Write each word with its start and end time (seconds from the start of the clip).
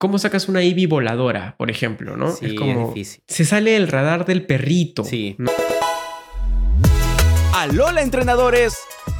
¿Cómo 0.00 0.18
sacas 0.18 0.48
una 0.48 0.62
Eevee 0.62 0.86
voladora, 0.86 1.56
por 1.58 1.70
ejemplo, 1.70 2.16
no? 2.16 2.34
Sí, 2.34 2.46
es, 2.46 2.54
como, 2.54 2.88
difícil. 2.88 3.22
Se 3.28 3.44
sale 3.44 3.76
el 3.76 3.86
radar 3.86 4.24
del 4.24 4.46
perrito. 4.46 5.04
Sí. 5.04 5.36
Alola 7.54 8.00
entrenadores. 8.00 8.78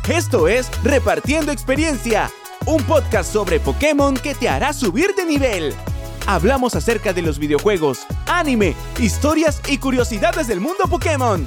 Esto 0.08 0.48
es 0.48 0.70
Repartiendo 0.82 1.52
Experiencia, 1.52 2.30
un 2.64 2.82
podcast 2.84 3.30
sobre 3.30 3.60
Pokémon 3.60 4.14
que 4.14 4.34
te 4.34 4.48
hará 4.48 4.72
subir 4.72 5.14
de 5.14 5.26
nivel. 5.26 5.74
Hablamos 6.26 6.74
acerca 6.74 7.12
de 7.12 7.20
los 7.20 7.38
videojuegos, 7.38 8.06
anime, 8.26 8.74
historias 8.98 9.60
y 9.68 9.76
curiosidades 9.76 10.46
del 10.48 10.60
mundo 10.60 10.84
Pokémon. 10.88 11.46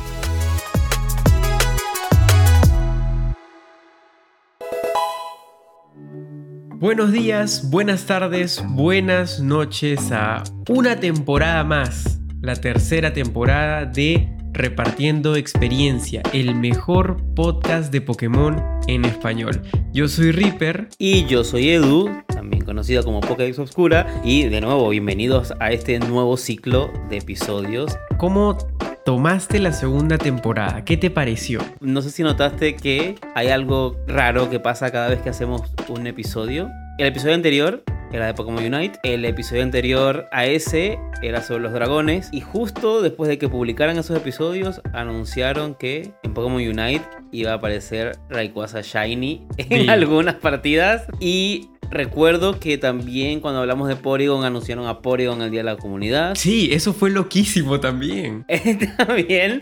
Buenos 6.83 7.13
días, 7.13 7.69
buenas 7.69 8.05
tardes, 8.07 8.61
buenas 8.67 9.39
noches 9.39 10.11
a 10.11 10.43
una 10.67 10.99
temporada 10.99 11.63
más, 11.63 12.19
la 12.41 12.55
tercera 12.55 13.13
temporada 13.13 13.85
de 13.85 14.27
Repartiendo 14.51 15.37
Experiencia, 15.37 16.21
el 16.33 16.55
mejor 16.55 17.15
podcast 17.35 17.89
de 17.89 18.01
Pokémon 18.01 18.61
en 18.87 19.05
español. 19.05 19.61
Yo 19.93 20.09
soy 20.09 20.33
Reaper. 20.33 20.89
Y 20.97 21.25
yo 21.25 21.45
soy 21.45 21.69
Edu, 21.69 22.09
también 22.27 22.65
conocido 22.65 23.01
como 23.05 23.21
Pokédex 23.21 23.59
Obscura. 23.59 24.05
Y 24.25 24.49
de 24.49 24.59
nuevo, 24.59 24.89
bienvenidos 24.89 25.53
a 25.61 25.71
este 25.71 25.97
nuevo 25.99 26.35
ciclo 26.35 26.91
de 27.09 27.19
episodios. 27.19 27.97
¿Cómo 28.17 28.57
tomaste 29.05 29.59
la 29.59 29.73
segunda 29.73 30.17
temporada? 30.17 30.85
¿Qué 30.85 30.97
te 30.97 31.09
pareció? 31.09 31.59
No 31.81 32.01
sé 32.01 32.09
si 32.09 32.23
notaste 32.23 32.75
que 32.75 33.15
hay 33.35 33.49
algo 33.49 33.97
raro 34.07 34.49
que 34.49 34.59
pasa 34.59 34.91
cada 34.91 35.09
vez 35.09 35.19
que 35.21 35.29
hacemos 35.29 35.61
un 35.89 36.07
episodio. 36.07 36.69
El 36.97 37.07
episodio 37.07 37.35
anterior 37.35 37.83
era 38.11 38.27
de 38.27 38.33
Pokémon 38.33 38.63
Unite. 38.63 38.99
El 39.03 39.25
episodio 39.25 39.63
anterior 39.63 40.27
a 40.31 40.45
ese 40.45 40.99
era 41.21 41.41
sobre 41.41 41.63
los 41.63 41.73
dragones. 41.73 42.29
Y 42.31 42.41
justo 42.41 43.01
después 43.01 43.27
de 43.27 43.37
que 43.37 43.49
publicaran 43.49 43.97
esos 43.97 44.15
episodios, 44.15 44.81
anunciaron 44.93 45.75
que 45.75 46.13
en 46.23 46.33
Pokémon 46.33 46.61
Unite 46.61 47.03
iba 47.31 47.51
a 47.51 47.55
aparecer 47.55 48.17
Rayquaza 48.29 48.81
Shiny 48.81 49.45
en 49.57 49.89
algunas 49.89 50.35
partidas. 50.35 51.07
Y 51.19 51.71
Recuerdo 51.93 52.59
que 52.59 52.79
también 52.79 53.39
cuando 53.39 53.59
hablamos 53.59 53.87
de 53.87 53.95
Porygon 53.95 54.43
anunciaron 54.45 54.87
a 54.87 55.03
Porygon 55.03 55.43
el 55.43 55.51
Día 55.51 55.59
de 55.59 55.65
la 55.65 55.77
Comunidad. 55.77 56.33
Sí, 56.33 56.69
eso 56.71 56.91
fue 56.91 57.11
loquísimo 57.11 57.79
también. 57.79 58.47
también. 58.97 59.61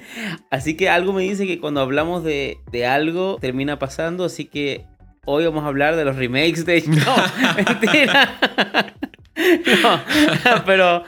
Así 0.49 0.77
que 0.77 0.87
algo 0.87 1.11
me 1.11 1.23
dice 1.23 1.45
que 1.45 1.59
cuando 1.59 1.81
hablamos 1.81 2.23
de, 2.23 2.59
de 2.71 2.85
algo 2.85 3.37
termina 3.41 3.79
pasando. 3.79 4.23
Así 4.23 4.45
que 4.45 4.85
hoy 5.25 5.43
vamos 5.43 5.65
a 5.65 5.67
hablar 5.67 5.97
de 5.97 6.05
los 6.05 6.15
remakes 6.15 6.65
de... 6.65 6.81
No, 6.87 7.15
mentira. 7.65 8.37
no, 9.83 10.65
pero 10.65 11.03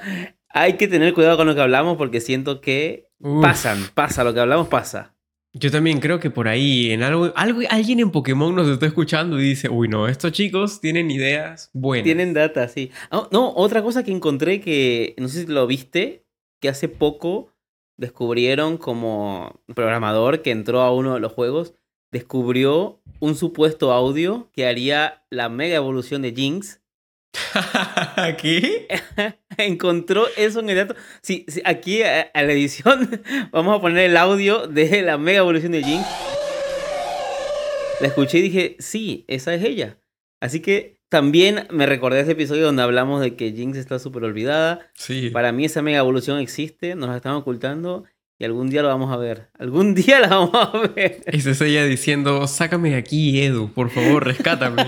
hay 0.49 0.73
que 0.73 0.89
tener 0.89 1.13
cuidado 1.13 1.37
con 1.37 1.47
lo 1.47 1.55
que 1.55 1.61
hablamos 1.61 1.95
porque 1.95 2.19
siento 2.19 2.59
que 2.59 3.07
pasan, 3.41 3.79
pasa, 3.93 4.25
lo 4.25 4.33
que 4.33 4.41
hablamos 4.41 4.67
pasa. 4.67 5.12
Yo 5.55 5.69
también 5.69 5.99
creo 5.99 6.19
que 6.19 6.31
por 6.31 6.47
ahí, 6.47 6.89
en 6.89 7.03
algo, 7.03 7.31
alguien 7.35 7.99
en 7.99 8.09
Pokémon 8.09 8.55
nos 8.55 8.67
está 8.67 8.87
escuchando 8.87 9.39
y 9.39 9.43
dice, 9.43 9.69
uy, 9.69 9.87
no, 9.87 10.07
estos 10.07 10.31
chicos 10.31 10.81
tienen 10.81 11.11
ideas 11.11 11.69
buenas. 11.73 12.05
Tienen 12.05 12.33
data, 12.33 12.67
sí. 12.67 12.89
Ah, 13.11 13.27
no, 13.31 13.53
otra 13.55 13.83
cosa 13.83 14.03
que 14.03 14.11
encontré 14.11 14.61
que, 14.61 15.13
no 15.19 15.27
sé 15.27 15.41
si 15.41 15.47
lo 15.47 15.67
viste, 15.67 16.25
que 16.59 16.69
hace 16.69 16.89
poco 16.89 17.53
descubrieron 17.97 18.77
como 18.77 19.61
programador 19.75 20.41
que 20.41 20.49
entró 20.49 20.81
a 20.81 20.91
uno 20.91 21.13
de 21.13 21.19
los 21.19 21.31
juegos, 21.31 21.75
descubrió 22.11 23.01
un 23.19 23.35
supuesto 23.35 23.91
audio 23.91 24.49
que 24.53 24.65
haría 24.65 25.23
la 25.29 25.49
mega 25.49 25.75
evolución 25.75 26.23
de 26.23 26.33
Jinx 26.33 26.81
¿Qué? 28.37 28.87
Encontró 29.57 30.27
eso 30.37 30.59
en 30.59 30.69
el 30.69 30.77
dato. 30.77 30.95
Sí, 31.21 31.45
aquí 31.65 32.03
a, 32.03 32.29
la 32.33 32.51
edición 32.51 33.21
vamos 33.51 33.77
a 33.77 33.81
poner 33.81 34.09
el 34.09 34.17
audio 34.17 34.67
de 34.67 35.01
la 35.01 35.17
mega 35.17 35.39
evolución 35.39 35.71
de 35.71 35.83
Jinx. 35.83 36.07
La 38.01 38.07
escuché 38.07 38.39
y 38.39 38.43
dije, 38.43 38.75
sí, 38.79 39.25
esa 39.27 39.53
es 39.53 39.63
ella. 39.63 39.97
Así 40.41 40.59
que 40.59 40.99
también 41.09 41.67
me 41.69 41.85
recordé 41.85 42.19
ese 42.19 42.31
episodio 42.31 42.65
donde 42.65 42.83
hablamos 42.83 43.21
de 43.21 43.35
que 43.35 43.51
Jinx 43.51 43.77
está 43.77 43.99
súper 43.99 44.23
olvidada. 44.23 44.91
Sí. 44.95 45.29
Para 45.29 45.51
mí 45.51 45.65
esa 45.65 45.81
mega 45.81 45.99
evolución 45.99 46.39
existe, 46.39 46.95
nos 46.95 47.09
la 47.09 47.17
están 47.17 47.33
ocultando 47.33 48.03
y 48.39 48.45
algún 48.45 48.69
día 48.69 48.81
lo 48.81 48.89
vamos 48.89 49.13
a 49.13 49.17
ver. 49.17 49.49
Algún 49.57 49.93
día 49.93 50.19
la 50.19 50.27
vamos 50.27 50.55
a 50.55 50.87
ver. 50.93 51.21
Esa 51.27 51.51
es 51.51 51.61
ella 51.61 51.85
diciendo, 51.85 52.45
sácame 52.47 52.89
de 52.89 52.95
aquí, 52.95 53.41
Edu, 53.41 53.71
por 53.71 53.89
favor, 53.89 54.25
rescátame. 54.25 54.83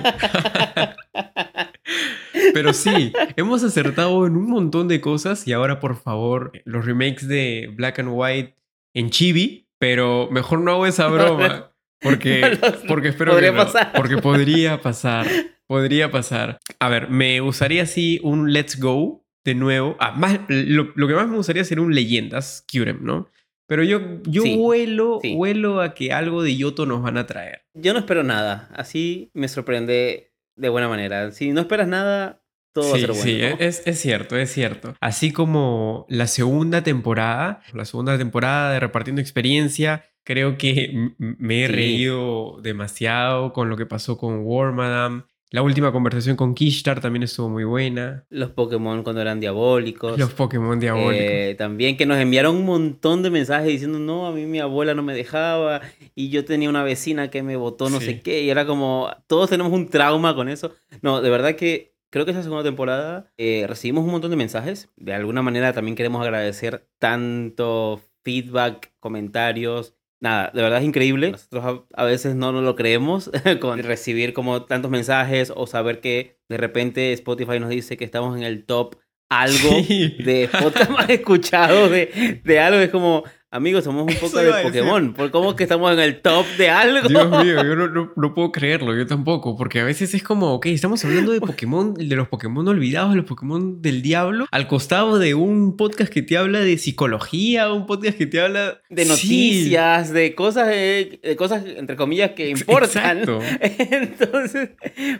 Pero 2.54 2.74
sí, 2.74 3.14
hemos 3.36 3.64
acertado 3.64 4.26
en 4.26 4.36
un 4.36 4.50
montón 4.50 4.88
de 4.88 5.02
cosas 5.02 5.48
y 5.48 5.54
ahora 5.54 5.80
por 5.80 5.96
favor 5.96 6.52
los 6.66 6.86
remakes 6.86 7.28
de 7.28 7.72
Black 7.74 8.00
and 8.00 8.10
White 8.12 8.56
en 8.94 9.10
chibi, 9.10 9.68
pero 9.80 10.30
mejor 10.32 10.60
no 10.60 10.72
hago 10.72 10.86
esa 10.86 11.08
broma 11.10 11.72
porque 12.02 12.58
porque 12.88 13.10
espero 13.10 13.32
podría 13.32 13.56
pasar. 13.56 13.92
porque 13.96 14.18
podría 14.18 14.82
pasar, 14.82 15.28
podría 15.68 16.12
pasar. 16.12 16.60
A 16.80 16.90
ver, 16.90 17.10
me 17.10 17.42
usaría 17.42 17.84
así 17.84 18.20
un 18.24 18.54
Let's 18.54 18.80
Go 18.80 19.26
de 19.44 19.56
nuevo. 19.56 19.96
Ah, 20.00 20.12
más, 20.12 20.40
lo, 20.48 20.94
que 20.94 21.14
más 21.14 21.28
me 21.28 21.38
gustaría 21.38 21.64
sería 21.64 21.84
un 21.84 21.94
Leyendas 21.94 22.66
Curem, 22.72 23.00
¿no? 23.04 23.30
Pero 23.68 23.84
yo, 23.84 24.22
yo 24.24 24.44
huelo, 24.44 25.82
a 25.82 25.94
que 25.96 26.12
algo 26.12 26.44
de 26.44 26.56
Yoto 26.56 26.86
nos 26.86 27.02
van 27.02 27.18
a 27.18 27.26
traer. 27.26 27.64
Yo 27.74 27.94
no 27.94 28.00
espero 28.00 28.24
nada. 28.24 28.70
Así 28.76 29.32
me 29.34 29.48
sorprende 29.48 30.35
de 30.56 30.70
buena 30.70 30.88
manera. 30.88 31.32
Si 31.32 31.52
no 31.52 31.62
esperas 31.62 31.88
nada, 31.88 32.42
sí, 32.82 33.08
Sí, 33.14 33.42
es, 33.42 33.84
es, 33.86 34.00
cierto, 34.00 34.36
es 34.38 34.52
cierto. 34.52 34.96
Así 35.00 35.32
como 35.32 36.06
la 36.10 36.28
segunda 36.28 36.84
temporada, 36.84 37.62
la 37.74 37.86
segunda 37.86 38.18
temporada 38.18 38.72
de 38.72 38.80
Repartiendo 38.80 39.22
Experiencia, 39.22 40.06
creo 40.24 40.58
que 40.58 41.14
me 41.18 41.64
he 41.64 41.68
reído 41.68 42.60
demasiado 42.62 43.54
con 43.54 43.70
lo 43.70 43.78
que 43.78 43.86
pasó 43.86 44.18
con 44.18 44.42
War 44.44 44.74
Madame. 44.74 45.24
La 45.52 45.62
última 45.62 45.92
conversación 45.92 46.36
con 46.36 46.56
Kishtar 46.56 47.00
también 47.00 47.24
estuvo 47.24 47.50
muy 47.50 47.64
buena. 47.64 48.26
Los 48.30 48.52
Pokémon 48.52 49.04
cuando 49.04 49.22
eran 49.22 49.40
diabólicos. 49.40 50.18
Los 50.18 50.34
Pokémon 50.34 50.80
diabólicos. 50.80 51.16
Eh, 51.18 51.56
también 51.58 51.98
que 51.98 52.06
nos 52.06 52.18
enviaron 52.18 52.56
un 52.56 52.66
montón 52.66 53.22
de 53.22 53.30
mensajes 53.30 53.68
diciendo, 53.68 54.00
no, 54.00 54.28
a 54.28 54.32
mí 54.32 54.46
mi 54.46 54.60
abuela 54.60 54.96
no 54.96 55.04
me 55.04 55.14
dejaba 55.14 55.82
y 56.16 56.30
yo 56.30 56.46
tenía 56.46 56.70
una 56.70 56.84
vecina 56.84 57.30
que 57.30 57.44
me 57.44 57.56
votó 57.56 57.90
no 57.90 58.02
sé 58.02 58.22
qué. 58.22 58.42
Y 58.42 58.50
era 58.50 58.66
como, 58.66 59.10
todos 59.28 59.50
tenemos 59.50 59.72
un 59.72 59.88
trauma 59.90 60.36
con 60.36 60.50
eso. 60.50 60.74
No, 61.02 61.22
de 61.22 61.30
verdad 61.30 61.56
que 61.56 61.96
creo 62.10 62.26
que 62.26 62.32
esa 62.32 62.44
segunda 62.44 62.64
temporada 62.64 63.32
eh, 63.38 63.66
recibimos 63.68 64.04
un 64.04 64.12
montón 64.12 64.32
de 64.32 64.38
mensajes. 64.38 64.90
De 64.96 65.14
alguna 65.14 65.42
manera 65.42 65.74
también 65.74 65.96
queremos 65.96 66.22
agradecer 66.22 66.88
tanto 66.98 68.02
feedback, 68.24 68.94
comentarios. 69.00 69.95
Nada, 70.22 70.52
de 70.54 70.62
verdad 70.62 70.80
es 70.80 70.86
increíble. 70.86 71.32
Nosotros 71.32 71.84
a, 71.94 72.04
veces 72.04 72.36
no 72.36 72.52
nos 72.52 72.64
lo 72.64 72.76
creemos 72.76 73.30
con 73.62 73.80
recibir 73.80 74.34
como 74.34 74.64
tantos 74.64 74.92
mensajes 74.92 75.52
o 75.56 75.68
saber 75.68 76.00
que 76.02 76.40
de 76.50 76.58
repente 76.58 77.14
Spotify 77.14 77.60
nos 77.60 77.70
dice 77.70 77.98
que 77.98 78.06
estamos 78.06 78.38
en 78.38 78.44
el 78.44 78.66
top 78.66 78.96
algo 79.30 79.70
de 79.70 80.50
podcast 80.52 80.92
más 80.92 81.10
escuchado 81.10 81.90
de, 81.90 82.42
de 82.44 82.60
algo. 82.60 82.80
Es 82.80 82.90
como, 82.90 83.24
Amigos, 83.56 83.86
somos 83.86 84.06
un 84.06 84.16
poco 84.20 84.40
de 84.40 84.64
Pokémon. 84.64 85.14
¿Por 85.14 85.32
cómo 85.32 85.56
que 85.56 85.64
estamos 85.64 85.94
en 85.94 86.00
el 86.00 86.22
top 86.22 86.46
de 86.58 86.70
algo? 86.70 87.08
Dios 87.08 87.30
mío, 87.30 87.64
yo 87.64 87.76
no, 87.78 88.34
puedo 88.34 88.52
creerlo, 88.52 88.94
yo 88.94 89.08
tampoco. 89.08 89.56
Porque 89.56 89.80
a 89.80 89.86
veces 89.86 90.14
es 90.14 90.24
como, 90.24 90.56
ok, 90.56 90.66
estamos 90.66 91.06
hablando 91.06 91.32
de 91.32 91.40
Pokémon, 91.40 91.94
de 91.94 92.16
los 92.18 92.28
Pokémon 92.28 92.68
olvidados, 92.68 93.12
de 93.12 93.16
los 93.16 93.26
Pokémon 93.26 93.82
del 93.82 94.02
diablo, 94.02 94.46
al 94.52 94.68
costado 94.68 95.20
de 95.20 95.36
un 95.36 95.78
podcast 95.78 96.12
que 96.12 96.22
te 96.22 96.38
habla 96.38 96.60
de 96.60 96.78
psicología, 96.78 97.72
un 97.72 97.86
podcast 97.86 98.18
que 98.18 98.26
te 98.26 98.42
habla 98.42 98.82
de 98.90 99.06
noticias, 99.06 100.12
de 100.12 100.36
cosas, 100.36 100.68
eh, 100.74 101.22
de 101.24 101.36
cosas 101.38 101.64
entre 101.66 101.96
comillas 101.96 102.32
que 102.32 102.50
importan. 102.50 103.20
Exacto. 103.20 103.40
Entonces, 103.62 104.72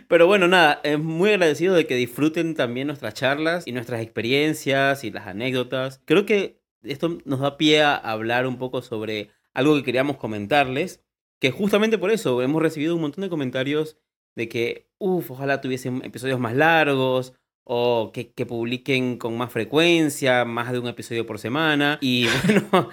pero 0.08 0.26
bueno, 0.26 0.46
nada, 0.46 0.80
es 0.84 0.98
muy 0.98 1.30
agradecido 1.30 1.74
de 1.74 1.86
que 1.86 1.96
disfruten 1.96 2.54
también 2.54 2.88
nuestras 2.88 3.14
charlas 3.14 3.66
y 3.66 3.72
nuestras 3.72 4.02
experiencias 4.02 5.04
y 5.04 5.10
las 5.10 5.26
anécdotas. 5.26 6.02
Creo 6.04 6.26
que 6.26 6.65
esto 6.88 7.18
nos 7.24 7.40
da 7.40 7.56
pie 7.56 7.82
a 7.82 7.94
hablar 7.94 8.46
un 8.46 8.58
poco 8.58 8.82
sobre 8.82 9.30
algo 9.54 9.74
que 9.76 9.84
queríamos 9.84 10.16
comentarles, 10.16 11.02
que 11.40 11.50
justamente 11.50 11.98
por 11.98 12.10
eso 12.10 12.42
hemos 12.42 12.62
recibido 12.62 12.94
un 12.94 13.02
montón 13.02 13.22
de 13.22 13.30
comentarios 13.30 13.98
de 14.34 14.48
que, 14.48 14.90
uff, 14.98 15.30
ojalá 15.30 15.60
tuviesen 15.60 16.04
episodios 16.04 16.38
más 16.38 16.54
largos 16.54 17.34
o 17.64 18.12
que, 18.12 18.46
publiquen 18.46 19.18
con 19.18 19.36
más 19.36 19.50
frecuencia, 19.50 20.44
más 20.44 20.70
de 20.70 20.78
un 20.78 20.86
episodio 20.86 21.26
por 21.26 21.40
semana. 21.40 21.98
Y 22.00 22.28
bueno, 22.70 22.90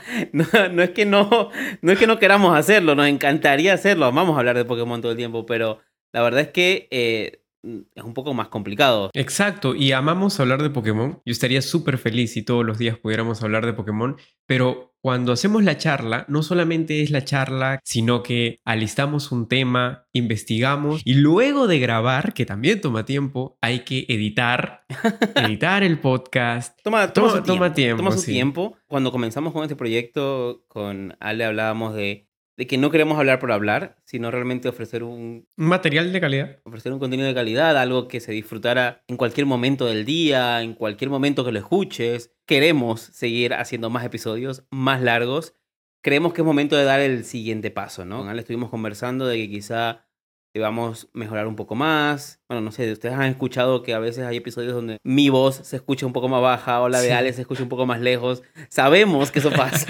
no, 0.72 0.82
es 0.82 0.90
que 0.92 1.06
no, 1.06 1.52
no 1.82 1.92
es 1.92 2.00
que 2.00 2.08
no 2.08 2.18
queramos 2.18 2.58
hacerlo, 2.58 2.96
nos 2.96 3.08
encantaría 3.08 3.74
hacerlo, 3.74 4.12
vamos 4.12 4.36
a 4.36 4.40
hablar 4.40 4.58
de 4.58 4.66
Pokémon 4.66 5.00
todo 5.02 5.12
el 5.12 5.18
tiempo, 5.18 5.46
pero 5.46 5.80
la 6.12 6.24
verdad 6.24 6.42
es 6.42 6.48
que 6.50 6.88
eh, 6.90 7.43
es 7.64 8.04
un 8.04 8.14
poco 8.14 8.34
más 8.34 8.50
complicado. 8.50 9.10
Exacto, 9.14 9.76
y 9.76 9.92
amamos 9.92 10.40
hablar 10.40 10.62
de 10.62 10.70
Pokémon. 10.70 11.22
Yo 11.26 11.32
estaría 11.32 11.62
súper 11.62 11.98
feliz 11.98 12.34
si 12.34 12.44
todos 12.44 12.66
los 12.66 12.78
días 12.78 12.98
pudiéramos 12.98 13.42
hablar 13.44 13.66
de 13.66 13.74
Pokémon, 13.74 14.18
pero 14.46 14.94
cuando 15.04 15.34
hacemos 15.34 15.64
la 15.64 15.78
charla, 15.78 16.26
no 16.30 16.44
solamente 16.44 17.02
es 17.02 17.12
la 17.12 17.26
charla, 17.26 17.82
sino 17.84 18.24
que 18.24 18.62
alistamos 18.64 19.34
un 19.34 19.50
tema, 19.50 20.08
investigamos 20.14 21.02
y 21.04 21.16
luego 21.16 21.68
de 21.68 21.80
grabar, 21.80 22.34
que 22.34 22.46
también 22.46 22.80
toma 22.80 23.04
tiempo, 23.04 23.58
hay 23.62 23.80
que 23.82 24.06
editar, 24.08 24.86
editar 25.36 25.84
el 25.84 26.00
podcast. 26.00 26.80
Toma, 26.84 27.12
toma, 27.12 27.44
toma 27.44 27.74
tiempo. 27.74 28.02
Toma 28.02 28.16
su 28.16 28.24
tiempo. 28.24 28.78
Cuando 28.88 29.12
comenzamos 29.12 29.52
con 29.52 29.64
este 29.64 29.76
proyecto, 29.76 30.64
con 30.70 31.18
Ale 31.20 31.44
hablábamos 31.44 31.96
de 31.96 32.30
de 32.56 32.68
que 32.68 32.78
no 32.78 32.92
queremos 32.92 33.18
hablar 33.18 33.40
por 33.40 33.52
hablar, 33.52 33.98
sino 34.06 34.30
realmente 34.30 34.70
ofrecer 34.70 35.04
un, 35.04 35.48
un 35.58 35.66
material 35.66 36.14
de 36.14 36.22
calidad. 36.22 36.60
Ofrecer 36.64 36.94
un 36.94 37.00
contenido 37.00 37.28
de 37.28 37.34
calidad, 37.34 37.78
algo 37.78 38.08
que 38.08 38.20
se 38.20 38.32
disfrutara 38.32 39.04
en 39.08 39.18
cualquier 39.18 39.46
momento 39.48 39.86
del 39.86 40.06
día, 40.06 40.62
en 40.62 40.74
cualquier 40.74 41.10
momento 41.10 41.44
que 41.44 41.52
lo 41.52 41.60
escuches. 41.60 42.32
Queremos 42.46 43.02
seguir 43.02 43.54
haciendo 43.54 43.90
más 43.90 44.06
episodios 44.06 44.64
más 44.70 45.02
largos. 45.02 45.56
Creemos 46.04 46.34
que 46.34 46.42
es 46.42 46.46
momento 46.46 46.76
de 46.76 46.84
dar 46.84 47.00
el 47.00 47.24
siguiente 47.24 47.72
paso, 47.72 48.06
¿no? 48.06 48.32
Le 48.32 48.40
estuvimos 48.40 48.70
conversando 48.70 49.26
de 49.26 49.38
que 49.38 49.50
quizá 49.50 50.06
debamos 50.54 51.10
mejorar 51.14 51.48
un 51.48 51.56
poco 51.56 51.76
más. 51.76 52.42
Bueno, 52.48 52.62
no 52.62 52.72
sé, 52.72 52.92
ustedes 52.92 53.16
han 53.16 53.24
escuchado 53.24 53.82
que 53.82 53.94
a 53.94 54.00
veces 54.00 54.26
hay 54.26 54.38
episodios 54.38 54.74
donde 54.74 54.98
mi 55.04 55.30
voz 55.30 55.56
se 55.64 55.76
escucha 55.78 56.06
un 56.06 56.14
poco 56.14 56.30
más 56.30 56.42
baja 56.42 56.82
o 56.82 56.90
la 56.90 57.02
de 57.02 57.14
Ale 57.14 57.34
se 57.34 57.42
escucha 57.42 57.64
un 57.64 57.70
poco 57.70 57.86
más 57.86 58.00
lejos. 58.00 58.44
Sabemos 58.70 59.32
que 59.32 59.40
eso 59.40 59.52
pasa. 59.56 59.88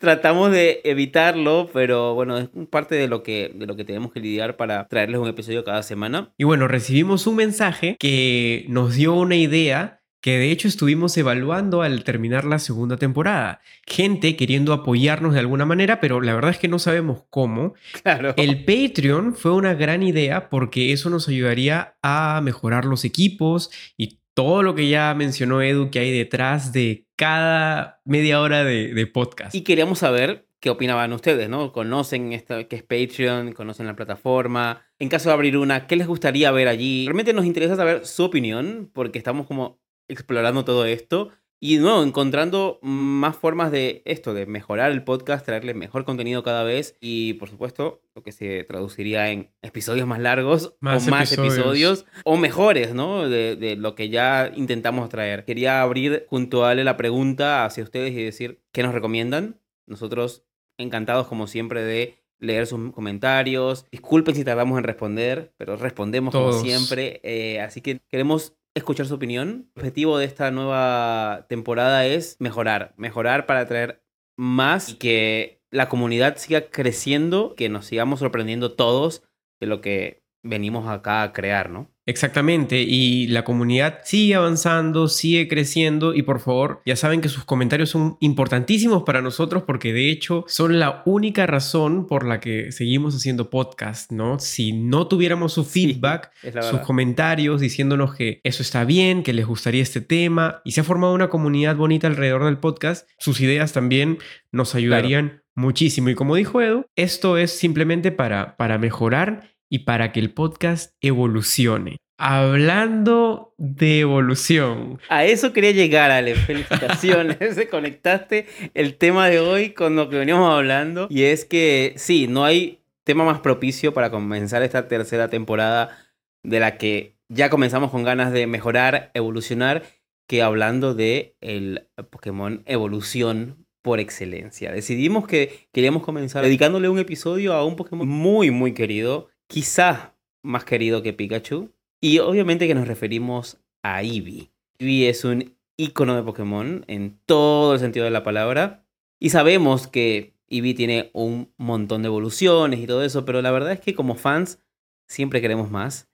Tratamos 0.00 0.50
de 0.50 0.80
evitarlo, 0.84 1.68
pero 1.74 2.14
bueno, 2.14 2.38
es 2.38 2.48
parte 2.70 2.94
de 2.94 3.06
lo, 3.06 3.22
que, 3.22 3.52
de 3.54 3.66
lo 3.66 3.76
que 3.76 3.84
tenemos 3.84 4.12
que 4.12 4.20
lidiar 4.20 4.56
para 4.56 4.88
traerles 4.88 5.20
un 5.20 5.28
episodio 5.28 5.62
cada 5.62 5.82
semana. 5.82 6.32
Y 6.38 6.44
bueno, 6.44 6.68
recibimos 6.68 7.26
un 7.26 7.36
mensaje 7.36 7.96
que 8.00 8.64
nos 8.68 8.94
dio 8.94 9.12
una 9.12 9.36
idea 9.36 10.00
que 10.22 10.38
de 10.38 10.50
hecho 10.50 10.68
estuvimos 10.68 11.16
evaluando 11.18 11.82
al 11.82 12.02
terminar 12.02 12.46
la 12.46 12.58
segunda 12.58 12.96
temporada. 12.96 13.60
Gente 13.86 14.36
queriendo 14.36 14.72
apoyarnos 14.72 15.34
de 15.34 15.40
alguna 15.40 15.66
manera, 15.66 16.00
pero 16.00 16.22
la 16.22 16.34
verdad 16.34 16.52
es 16.52 16.58
que 16.58 16.68
no 16.68 16.78
sabemos 16.78 17.24
cómo. 17.28 17.74
Claro. 18.02 18.32
El 18.38 18.64
Patreon 18.64 19.34
fue 19.34 19.52
una 19.52 19.74
gran 19.74 20.02
idea 20.02 20.48
porque 20.48 20.92
eso 20.92 21.10
nos 21.10 21.28
ayudaría 21.28 21.96
a 22.02 22.40
mejorar 22.42 22.86
los 22.86 23.04
equipos 23.04 23.70
y 23.98 24.20
todo 24.34 24.62
lo 24.62 24.74
que 24.74 24.88
ya 24.88 25.12
mencionó 25.14 25.60
Edu 25.60 25.90
que 25.90 25.98
hay 25.98 26.16
detrás 26.16 26.72
de 26.72 27.06
cada 27.20 28.00
media 28.06 28.40
hora 28.40 28.64
de, 28.64 29.06
podcast. 29.12 29.54
Y 29.54 29.60
queríamos 29.60 29.98
saber 29.98 30.48
qué 30.58 30.70
opinaban 30.70 31.12
ustedes, 31.12 31.50
¿no? 31.50 31.70
¿Conocen 31.70 32.32
esto 32.32 32.66
que 32.66 32.76
es 32.76 32.82
Patreon? 32.82 33.52
¿Conocen 33.52 33.86
la 33.86 33.94
plataforma? 33.94 34.86
En 34.98 35.10
caso 35.10 35.28
de 35.28 35.34
abrir 35.34 35.58
una, 35.58 35.86
¿qué 35.86 35.96
les 35.96 36.06
gustaría 36.06 36.50
ver 36.50 36.66
allí? 36.66 37.04
Realmente 37.04 37.34
nos 37.34 37.44
interesa 37.44 37.76
saber 37.76 38.06
su 38.06 38.24
opinión 38.24 38.90
porque 38.94 39.18
estamos 39.18 39.46
como 39.46 39.82
explorando 40.08 40.64
todo 40.64 40.86
esto 40.86 41.28
y 41.62 41.76
no, 41.76 42.02
encontrando 42.02 42.78
más 42.80 43.36
formas 43.36 43.70
de 43.70 44.00
esto, 44.06 44.32
de 44.32 44.46
mejorar 44.46 44.90
el 44.92 45.04
podcast, 45.04 45.44
traerle 45.44 45.74
mejor 45.74 46.06
contenido 46.06 46.42
cada 46.42 46.64
vez 46.64 46.96
y 47.00 47.34
por 47.34 47.50
supuesto 47.50 48.00
lo 48.14 48.22
que 48.22 48.32
se 48.32 48.64
traduciría 48.64 49.30
en 49.30 49.50
episodios 49.60 50.06
más 50.06 50.20
largos 50.20 50.74
o 50.80 51.10
más 51.10 51.32
episodios. 51.32 52.06
o 52.24 52.38
mejores, 52.38 52.94
¿no? 52.94 53.28
De, 53.28 53.56
de, 53.56 53.76
lo 53.76 53.94
que 53.94 54.08
ya 54.08 54.50
intentamos 54.56 55.10
traer. 55.10 55.44
Quería 55.44 55.82
abrir 55.82 56.24
junto 56.30 56.64
a 56.64 56.70
Ale 56.70 56.82
la 56.82 56.96
pregunta 56.96 57.66
hacia 57.66 57.84
ustedes 57.84 58.12
y 58.12 58.24
decir 58.24 58.62
qué 58.72 58.82
nos 58.82 58.94
recomiendan. 58.94 59.60
Nosotros 59.86 60.44
encantados 60.78 61.26
como 61.26 61.46
siempre 61.46 61.82
de 61.82 62.20
leer 62.38 62.66
sus 62.66 62.92
comentarios. 62.92 63.86
Disculpen 63.92 64.34
si 64.34 64.44
tardamos 64.44 64.78
en 64.78 64.84
responder, 64.84 65.52
pero 65.58 65.76
respondemos 65.76 66.34
como 66.34 66.54
siempre. 66.54 67.20
Eh, 67.22 67.60
así 67.60 67.82
que 67.82 68.00
queremos 68.08 68.54
escuchar 68.74 69.06
su 69.06 69.14
opinión. 69.14 69.70
El 69.74 69.82
objetivo 69.82 70.18
de 70.18 70.24
esta 70.26 70.50
nueva 70.50 71.46
temporada 71.48 72.06
es 72.06 72.36
mejorar, 72.38 72.94
mejorar 72.96 73.46
para 73.46 73.66
traer 73.66 74.02
más 74.36 74.90
y 74.90 74.94
que 74.94 75.62
la 75.70 75.88
comunidad 75.88 76.36
siga 76.36 76.70
creciendo, 76.70 77.54
que 77.56 77.68
nos 77.68 77.86
sigamos 77.86 78.20
sorprendiendo 78.20 78.72
todos 78.74 79.22
de 79.60 79.66
lo 79.66 79.80
que 79.80 80.24
venimos 80.42 80.88
acá 80.88 81.22
a 81.22 81.32
crear, 81.32 81.70
¿no? 81.70 81.90
Exactamente, 82.10 82.82
y 82.82 83.28
la 83.28 83.44
comunidad 83.44 84.00
sigue 84.02 84.34
avanzando, 84.34 85.06
sigue 85.06 85.46
creciendo 85.46 86.12
y 86.12 86.22
por 86.22 86.40
favor, 86.40 86.82
ya 86.84 86.96
saben 86.96 87.20
que 87.20 87.28
sus 87.28 87.44
comentarios 87.44 87.90
son 87.90 88.16
importantísimos 88.18 89.04
para 89.04 89.22
nosotros 89.22 89.62
porque 89.64 89.92
de 89.92 90.10
hecho 90.10 90.44
son 90.48 90.80
la 90.80 91.04
única 91.06 91.46
razón 91.46 92.08
por 92.08 92.26
la 92.26 92.40
que 92.40 92.72
seguimos 92.72 93.14
haciendo 93.14 93.48
podcast, 93.48 94.10
¿no? 94.10 94.40
Si 94.40 94.72
no 94.72 95.06
tuviéramos 95.06 95.52
su 95.52 95.64
feedback, 95.64 96.32
sus 96.68 96.80
comentarios 96.80 97.60
diciéndonos 97.60 98.16
que 98.16 98.40
eso 98.42 98.64
está 98.64 98.84
bien, 98.84 99.22
que 99.22 99.32
les 99.32 99.46
gustaría 99.46 99.80
este 99.80 100.00
tema 100.00 100.62
y 100.64 100.72
se 100.72 100.80
ha 100.80 100.84
formado 100.84 101.14
una 101.14 101.30
comunidad 101.30 101.76
bonita 101.76 102.08
alrededor 102.08 102.44
del 102.44 102.58
podcast, 102.58 103.08
sus 103.20 103.40
ideas 103.40 103.72
también 103.72 104.18
nos 104.50 104.74
ayudarían 104.74 105.44
muchísimo. 105.54 106.08
Y 106.08 106.16
como 106.16 106.34
dijo 106.34 106.60
Edu, 106.60 106.86
esto 106.96 107.38
es 107.38 107.52
simplemente 107.52 108.10
para, 108.10 108.56
para 108.56 108.78
mejorar 108.78 109.50
y 109.70 109.80
para 109.80 110.12
que 110.12 110.20
el 110.20 110.34
podcast 110.34 110.94
evolucione. 111.00 111.96
Hablando 112.18 113.54
de 113.56 114.00
evolución. 114.00 114.98
A 115.08 115.24
eso 115.24 115.54
quería 115.54 115.70
llegar, 115.70 116.10
Ale. 116.10 116.34
Felicitaciones. 116.34 117.38
Conectaste 117.70 118.46
el 118.74 118.98
tema 118.98 119.28
de 119.30 119.40
hoy 119.40 119.70
con 119.70 119.96
lo 119.96 120.10
que 120.10 120.18
veníamos 120.18 120.52
hablando. 120.52 121.06
Y 121.08 121.22
es 121.22 121.46
que 121.46 121.94
sí, 121.96 122.26
no 122.26 122.44
hay 122.44 122.80
tema 123.04 123.24
más 123.24 123.40
propicio 123.40 123.94
para 123.94 124.10
comenzar 124.10 124.62
esta 124.62 124.86
tercera 124.86 125.30
temporada 125.30 125.96
de 126.42 126.60
la 126.60 126.76
que 126.76 127.16
ya 127.28 127.48
comenzamos 127.48 127.90
con 127.90 128.02
ganas 128.02 128.32
de 128.32 128.46
mejorar, 128.46 129.10
evolucionar, 129.14 129.84
que 130.26 130.42
hablando 130.42 130.94
de 130.94 131.36
el 131.40 131.88
Pokémon 132.10 132.62
Evolución 132.66 133.66
por 133.82 133.98
excelencia. 133.98 134.72
Decidimos 134.72 135.26
que 135.26 135.68
queríamos 135.72 136.02
comenzar 136.02 136.44
dedicándole 136.44 136.88
un 136.88 136.98
episodio 136.98 137.54
a 137.54 137.64
un 137.64 137.76
Pokémon 137.76 138.06
muy, 138.06 138.50
muy 138.50 138.74
querido 138.74 139.28
quizá 139.50 140.14
más 140.42 140.64
querido 140.64 141.02
que 141.02 141.12
Pikachu. 141.12 141.70
Y 142.00 142.20
obviamente 142.20 142.66
que 142.66 142.74
nos 142.74 142.88
referimos 142.88 143.58
a 143.82 144.02
Eevee. 144.02 144.50
Eevee 144.78 145.10
es 145.10 145.24
un 145.24 145.54
icono 145.76 146.16
de 146.16 146.22
Pokémon 146.22 146.84
en 146.86 147.18
todo 147.26 147.74
el 147.74 147.80
sentido 147.80 148.04
de 148.04 148.10
la 148.10 148.22
palabra. 148.22 148.86
Y 149.18 149.30
sabemos 149.30 149.86
que 149.86 150.32
Eevee 150.48 150.74
tiene 150.74 151.10
un 151.12 151.52
montón 151.58 152.02
de 152.02 152.06
evoluciones 152.06 152.80
y 152.80 152.86
todo 152.86 153.04
eso, 153.04 153.26
pero 153.26 153.42
la 153.42 153.50
verdad 153.50 153.72
es 153.72 153.80
que 153.80 153.94
como 153.94 154.14
fans 154.14 154.62
siempre 155.08 155.42
queremos 155.42 155.70
más. 155.70 156.08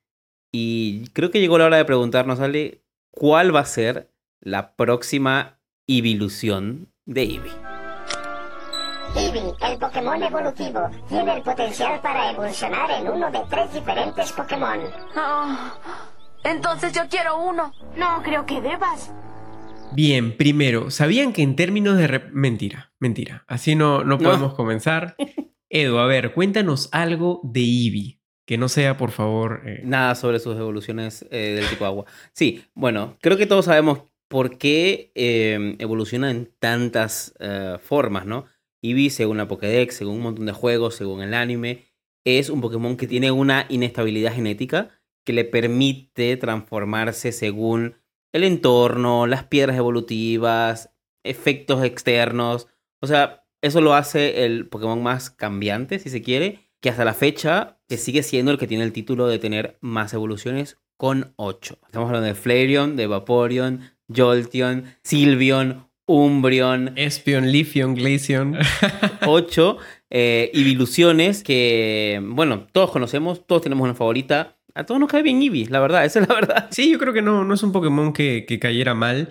Y 0.52 1.08
creo 1.12 1.30
que 1.30 1.40
llegó 1.40 1.58
la 1.58 1.66
hora 1.66 1.76
de 1.76 1.84
preguntarnos, 1.84 2.40
Ale, 2.40 2.82
¿cuál 3.10 3.54
va 3.54 3.60
a 3.60 3.66
ser 3.66 4.10
la 4.40 4.74
próxima 4.74 5.60
evolución 5.86 6.88
de 7.04 7.22
Eevee? 7.22 7.65
Eevee, 9.16 9.54
el 9.62 9.78
Pokémon 9.78 10.22
evolutivo, 10.22 10.90
tiene 11.08 11.34
el 11.34 11.42
potencial 11.42 12.00
para 12.00 12.30
evolucionar 12.30 12.90
en 12.90 13.08
uno 13.08 13.30
de 13.30 13.40
tres 13.48 13.72
diferentes 13.72 14.32
Pokémon. 14.32 14.80
Ah, 15.14 15.74
entonces 16.44 16.92
yo 16.92 17.02
quiero 17.08 17.38
uno. 17.38 17.72
No 17.96 18.22
creo 18.22 18.44
que 18.46 18.60
debas. 18.60 19.12
Bien, 19.92 20.36
primero, 20.36 20.90
¿sabían 20.90 21.32
que 21.32 21.42
en 21.42 21.56
términos 21.56 21.96
de... 21.96 22.22
Mentira, 22.32 22.92
mentira. 22.98 23.44
Así 23.46 23.74
no, 23.74 24.04
no 24.04 24.18
podemos 24.18 24.54
comenzar. 24.54 25.16
Edu, 25.70 25.98
a 25.98 26.06
ver, 26.06 26.32
cuéntanos 26.34 26.88
algo 26.92 27.40
de 27.42 27.60
Eevee. 27.60 28.20
Que 28.46 28.58
no 28.58 28.68
sea, 28.68 28.96
por 28.96 29.10
favor... 29.10 29.62
Eh, 29.64 29.80
Nada 29.84 30.14
sobre 30.14 30.38
sus 30.38 30.56
evoluciones 30.56 31.26
eh, 31.30 31.56
del 31.58 31.68
tipo 31.68 31.84
agua. 31.84 32.04
Sí, 32.32 32.64
bueno, 32.74 33.16
creo 33.20 33.36
que 33.36 33.46
todos 33.46 33.64
sabemos 33.64 34.02
por 34.28 34.58
qué 34.58 35.10
eh, 35.14 35.76
evoluciona 35.78 36.30
en 36.30 36.52
tantas 36.58 37.34
formas, 37.80 38.26
¿no? 38.26 38.44
Eevee, 38.82 39.10
según 39.10 39.36
la 39.36 39.48
Pokédex, 39.48 39.94
según 39.96 40.16
un 40.16 40.22
montón 40.22 40.46
de 40.46 40.52
juegos, 40.52 40.94
según 40.94 41.22
el 41.22 41.34
anime, 41.34 41.86
es 42.24 42.50
un 42.50 42.60
Pokémon 42.60 42.96
que 42.96 43.06
tiene 43.06 43.30
una 43.30 43.66
inestabilidad 43.68 44.34
genética 44.34 44.90
que 45.24 45.32
le 45.32 45.44
permite 45.44 46.36
transformarse 46.36 47.32
según 47.32 47.96
el 48.32 48.44
entorno, 48.44 49.26
las 49.26 49.44
piedras 49.44 49.76
evolutivas, 49.76 50.94
efectos 51.24 51.84
externos. 51.84 52.68
O 53.00 53.06
sea, 53.06 53.44
eso 53.62 53.80
lo 53.80 53.94
hace 53.94 54.44
el 54.44 54.68
Pokémon 54.68 55.02
más 55.02 55.30
cambiante, 55.30 55.98
si 55.98 56.10
se 56.10 56.22
quiere, 56.22 56.70
que 56.80 56.90
hasta 56.90 57.04
la 57.04 57.14
fecha 57.14 57.80
sigue 57.88 58.22
siendo 58.22 58.50
el 58.50 58.58
que 58.58 58.66
tiene 58.66 58.84
el 58.84 58.92
título 58.92 59.26
de 59.26 59.38
tener 59.38 59.78
más 59.80 60.12
evoluciones 60.14 60.78
con 60.96 61.34
8. 61.36 61.78
Estamos 61.86 62.08
hablando 62.08 62.28
de 62.28 62.34
Flareon, 62.34 62.96
de 62.96 63.06
Vaporeon, 63.06 63.80
Jolteon, 64.14 64.96
Sylveon, 65.02 65.85
Umbreon, 66.06 66.92
Espion, 66.96 67.50
Lithium, 67.50 67.94
Glaceon. 67.94 68.56
8 69.26 69.78
eh, 70.10 70.50
Evoluciones 70.54 71.42
que, 71.42 72.20
bueno, 72.22 72.66
todos 72.72 72.90
conocemos, 72.90 73.46
todos 73.46 73.62
tenemos 73.62 73.84
una 73.84 73.94
favorita. 73.94 74.56
A 74.74 74.84
todos 74.84 75.00
nos 75.00 75.10
cae 75.10 75.22
bien 75.22 75.42
Eevee, 75.42 75.66
la 75.68 75.80
verdad, 75.80 76.04
esa 76.04 76.20
es 76.20 76.28
la 76.28 76.34
verdad. 76.34 76.68
Sí, 76.70 76.90
yo 76.90 76.98
creo 76.98 77.12
que 77.12 77.22
no, 77.22 77.44
no 77.44 77.54
es 77.54 77.62
un 77.62 77.72
Pokémon 77.72 78.12
que, 78.12 78.44
que 78.46 78.58
cayera 78.58 78.94
mal. 78.94 79.30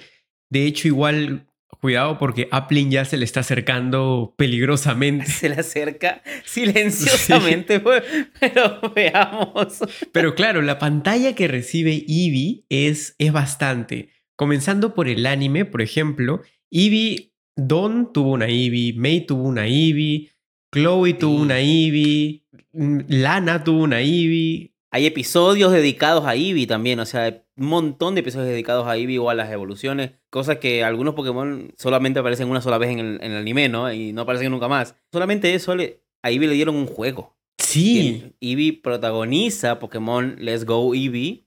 De 0.50 0.66
hecho, 0.66 0.88
igual 0.88 1.48
cuidado 1.86 2.18
porque 2.18 2.48
Applin 2.52 2.90
ya 2.90 3.06
se 3.06 3.16
le 3.16 3.26
está 3.26 3.42
acercando 3.42 4.34
peligrosamente. 4.38 5.28
Se 5.28 5.50
le 5.50 5.56
acerca 5.56 6.24
silenciosamente, 6.46 7.80
pero 8.40 8.82
veamos. 8.96 9.80
Pero 10.12 10.34
claro, 10.34 10.64
la 10.64 10.80
pantalla 10.80 11.36
que 11.36 11.48
recibe 11.48 12.04
Eevee 12.08 12.66
es, 12.70 13.16
es 13.20 13.32
bastante. 13.32 14.10
Comenzando 14.36 14.94
por 14.96 15.08
el 15.08 15.26
anime, 15.28 15.64
por 15.64 15.82
ejemplo, 15.82 16.42
Eevee, 16.72 17.32
Don 17.56 18.12
tuvo 18.12 18.32
una 18.32 18.48
Eevee, 18.48 18.94
May 18.94 19.26
tuvo 19.26 19.44
una 19.44 19.66
Eevee, 19.68 20.32
Chloe 20.72 21.14
tuvo 21.14 21.42
una 21.42 21.60
Eevee, 21.60 22.44
mm, 22.74 23.00
Lana 23.08 23.64
tuvo 23.64 23.84
una 23.84 24.02
Eevee. 24.02 24.74
Hay 24.92 25.06
episodios 25.06 25.72
dedicados 25.72 26.26
a 26.26 26.36
Eevee 26.36 26.68
también, 26.68 27.00
o 27.00 27.06
sea, 27.06 27.44
un 27.58 27.68
montón 27.68 28.16
de 28.16 28.22
episodios 28.22 28.50
dedicados 28.50 28.88
a 28.88 28.98
Eevee 28.98 29.20
o 29.20 29.30
a 29.30 29.36
las 29.36 29.52
evoluciones, 29.52 30.12
cosas 30.30 30.58
que 30.58 30.84
algunos 30.84 31.16
Pokémon 31.16 31.74
solamente 31.78 32.20
aparecen 32.20 32.50
una 32.50 32.62
sola 32.62 32.78
vez 32.78 32.92
en 32.92 33.00
el, 33.00 33.20
en 33.22 33.32
el 33.32 33.38
anime, 33.38 33.70
¿no? 33.70 33.92
Y 33.92 34.14
no 34.14 34.22
aparecen 34.22 34.52
nunca 34.52 34.68
más. 34.68 34.96
Solamente 35.12 35.54
eso 35.54 35.76
le, 35.76 36.02
a 36.24 36.32
Eevee 36.32 36.48
le 36.48 36.56
dieron 36.56 36.76
un 36.76 36.88
juego. 36.88 37.38
Sí, 37.58 38.36
Eevee 38.42 38.74
protagoniza 38.74 39.80
Pokémon 39.80 40.36
Let's 40.40 40.66
Go 40.66 40.94
Eevee, 40.94 41.45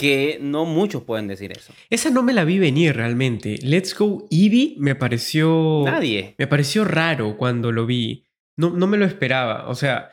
que 0.00 0.38
no 0.40 0.64
muchos 0.64 1.02
pueden 1.04 1.28
decir 1.28 1.52
eso. 1.52 1.72
esa 1.90 2.08
no 2.10 2.22
me 2.22 2.32
la 2.32 2.44
vi 2.44 2.58
venir 2.58 2.96
realmente. 2.96 3.58
Let's 3.62 3.94
Go 3.96 4.26
Eevee 4.30 4.74
me 4.78 4.94
pareció... 4.94 5.82
Nadie. 5.84 6.34
Me 6.38 6.46
pareció 6.46 6.84
raro 6.84 7.36
cuando 7.36 7.70
lo 7.70 7.84
vi. 7.86 8.24
No, 8.56 8.70
no 8.70 8.86
me 8.86 8.96
lo 8.96 9.04
esperaba. 9.04 9.68
O 9.68 9.74
sea, 9.74 10.10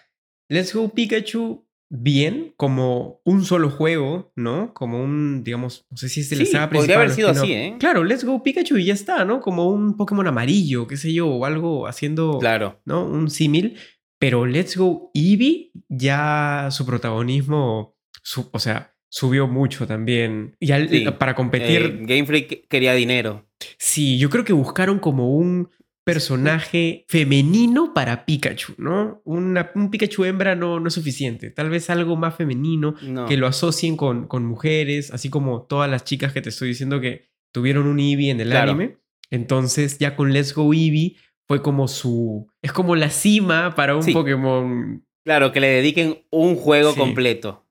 Let's 0.50 0.74
Go 0.76 0.90
Pikachu, 0.90 1.66
bien, 1.90 2.54
como 2.58 3.22
un 3.24 3.46
solo 3.46 3.70
juego, 3.70 4.32
¿no? 4.36 4.74
Como 4.74 5.02
un, 5.02 5.44
digamos, 5.44 5.86
no 5.90 5.96
sé 5.98 6.10
si 6.10 6.20
es 6.20 6.30
de 6.30 6.36
la 6.38 6.46
Sí, 6.46 6.52
saga 6.52 6.70
podría 6.70 6.96
haber 6.98 7.12
sido 7.12 7.30
así, 7.30 7.54
¿eh? 7.54 7.76
Claro, 7.80 8.04
Let's 8.04 8.26
Go 8.26 8.44
Pikachu 8.44 8.78
y 8.78 8.86
ya 8.86 8.94
está, 8.94 9.24
¿no? 9.26 9.40
Como 9.40 9.70
un 9.70 9.96
Pokémon 9.96 10.28
amarillo, 10.28 10.86
qué 10.88 10.98
sé 10.98 11.14
yo, 11.14 11.28
o 11.28 11.46
algo 11.46 11.88
haciendo, 11.88 12.40
Claro. 12.40 12.82
¿no? 12.86 13.06
Un 13.06 13.30
símil. 13.30 13.78
Pero 14.20 14.46
Let's 14.46 14.76
Go 14.76 15.12
Eevee, 15.14 15.72
ya 15.88 16.68
su 16.72 16.86
protagonismo, 16.86 17.96
su- 18.24 18.50
o 18.52 18.60
sea, 18.60 18.94
subió 19.18 19.48
mucho 19.48 19.88
también. 19.88 20.56
Y 20.60 20.72
al- 20.72 20.90
Sí. 20.90 21.06
para 21.18 21.34
competir, 21.36 21.82
Eh, 21.82 21.98
Game 22.02 22.26
Freak 22.26 22.68
quería 22.68 22.94
dinero. 22.94 23.48
Sí, 23.80 24.18
yo 24.20 24.30
creo 24.30 24.44
que 24.44 24.54
buscaron 24.54 25.00
como 25.00 25.36
un 25.36 25.70
personaje 26.06 27.04
femenino 27.10 27.94
para 27.94 28.26
Pikachu, 28.26 28.74
¿no? 28.78 29.22
Una- 29.26 29.72
un 29.76 29.90
Pikachu 29.92 30.24
hembra 30.26 30.56
no, 30.56 30.80
no 30.80 30.88
es 30.88 30.94
suficiente. 30.94 31.50
Tal 31.52 31.70
vez 31.70 31.90
algo 31.90 32.16
más 32.16 32.36
femenino 32.36 32.96
No. 33.04 33.26
que 33.26 33.38
lo 33.38 33.46
asocien 33.48 33.98
con, 33.98 34.28
con 34.28 34.46
mujeres, 34.46 35.12
así 35.12 35.30
como 35.30 35.64
todas 35.64 35.90
las 35.90 36.04
chicas 36.06 36.32
que 36.32 36.42
te 36.42 36.50
estoy 36.50 36.70
diciendo 36.70 37.02
que 37.02 37.28
tuvieron 37.54 37.88
un 37.88 38.00
Eevee 38.00 38.30
en 38.30 38.40
el 38.40 38.50
Claro. 38.50 38.72
anime. 38.72 38.98
Entonces, 39.32 39.98
ya 40.00 40.16
con 40.16 40.32
Let's 40.32 40.54
Go 40.54 40.74
Eevee 40.74 41.18
fue 41.48 41.62
como 41.62 41.88
su. 41.88 42.48
Es 42.62 42.72
como 42.72 42.96
la 42.96 43.10
cima 43.10 43.76
para 43.76 43.96
un 43.96 44.04
Sí. 44.04 44.14
Pokémon. 44.14 45.04
Claro, 45.26 45.52
que 45.52 45.60
le 45.60 45.68
dediquen 45.68 46.20
un 46.32 46.56
juego 46.56 46.94
Sí. 46.94 47.00
completo. 47.00 47.67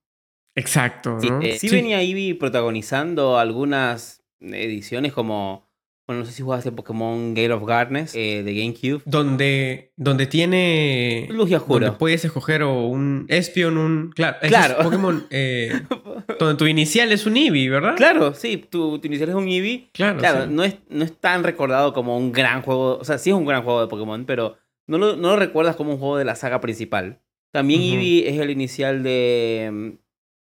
Exacto, 0.56 1.18
eh, 1.42 1.58
sí 1.58 1.68
Sí. 1.68 1.74
venía 1.76 2.00
Eevee 2.02 2.34
protagonizando 2.34 3.38
algunas 3.38 4.22
ediciones 4.40 5.12
como, 5.12 5.68
bueno, 6.06 6.20
no 6.20 6.26
sé 6.26 6.32
si 6.32 6.42
jugaste 6.42 6.72
Pokémon 6.72 7.34
Gate 7.34 7.52
of 7.52 7.66
Darkness 7.66 8.14
eh, 8.14 8.42
de 8.42 8.54
GameCube. 8.54 9.02
Donde, 9.04 9.92
donde 9.96 10.26
tiene. 10.26 11.26
Luz 11.30 11.50
y 11.50 11.54
oscuro. 11.56 11.84
Donde 11.84 11.98
puedes 11.98 12.24
escoger 12.24 12.62
o 12.62 12.86
un 12.86 13.26
Espion, 13.28 13.76
un. 13.76 14.12
Claro, 14.14 14.38
Claro. 14.42 14.76
es 14.78 14.84
Pokémon. 14.84 15.26
eh, 15.30 15.72
donde 16.40 16.54
tu 16.56 16.66
inicial 16.66 17.12
es 17.12 17.26
un 17.26 17.36
Eevee, 17.36 17.68
¿verdad? 17.68 17.96
Claro, 17.96 18.34
sí, 18.34 18.56
tu, 18.56 18.98
tu 18.98 19.06
inicial 19.08 19.28
es 19.30 19.34
un 19.34 19.48
Eevee. 19.48 19.90
Claro. 19.92 20.18
Claro, 20.18 20.44
sí. 20.46 20.50
no, 20.52 20.64
es, 20.64 20.76
no 20.88 21.04
es 21.04 21.12
tan 21.18 21.44
recordado 21.44 21.92
como 21.92 22.16
un 22.16 22.32
gran 22.32 22.62
juego, 22.62 22.98
o 22.98 23.04
sea, 23.04 23.18
sí 23.18 23.30
es 23.30 23.36
un 23.36 23.44
gran 23.46 23.62
juego 23.62 23.80
de 23.82 23.88
Pokémon, 23.88 24.24
pero 24.24 24.56
no 24.86 24.96
lo, 24.98 25.16
no 25.16 25.30
lo 25.30 25.36
recuerdas 25.36 25.76
como 25.76 25.92
un 25.92 25.98
juego 25.98 26.16
de 26.16 26.24
la 26.24 26.34
saga 26.36 26.60
principal. 26.60 27.20
También. 27.52 27.80
Eevee 27.82 28.28
es 28.28 28.38
el 28.38 28.50
inicial 28.50 29.02
de 29.02 29.96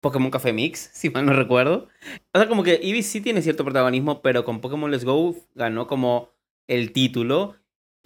Pokémon 0.04 0.30
Café 0.30 0.52
Mix, 0.52 0.90
si 0.92 1.08
mal 1.08 1.24
no 1.24 1.32
recuerdo. 1.32 1.88
O 2.32 2.38
sea, 2.38 2.46
como 2.46 2.62
que 2.62 2.74
Eevee 2.74 3.02
sí 3.02 3.22
tiene 3.22 3.40
cierto 3.40 3.64
protagonismo, 3.64 4.20
pero 4.20 4.44
con 4.44 4.60
Pokémon 4.60 4.90
Let's 4.90 5.04
Go 5.04 5.34
ganó 5.54 5.86
como 5.86 6.28
el 6.68 6.92
título. 6.92 7.56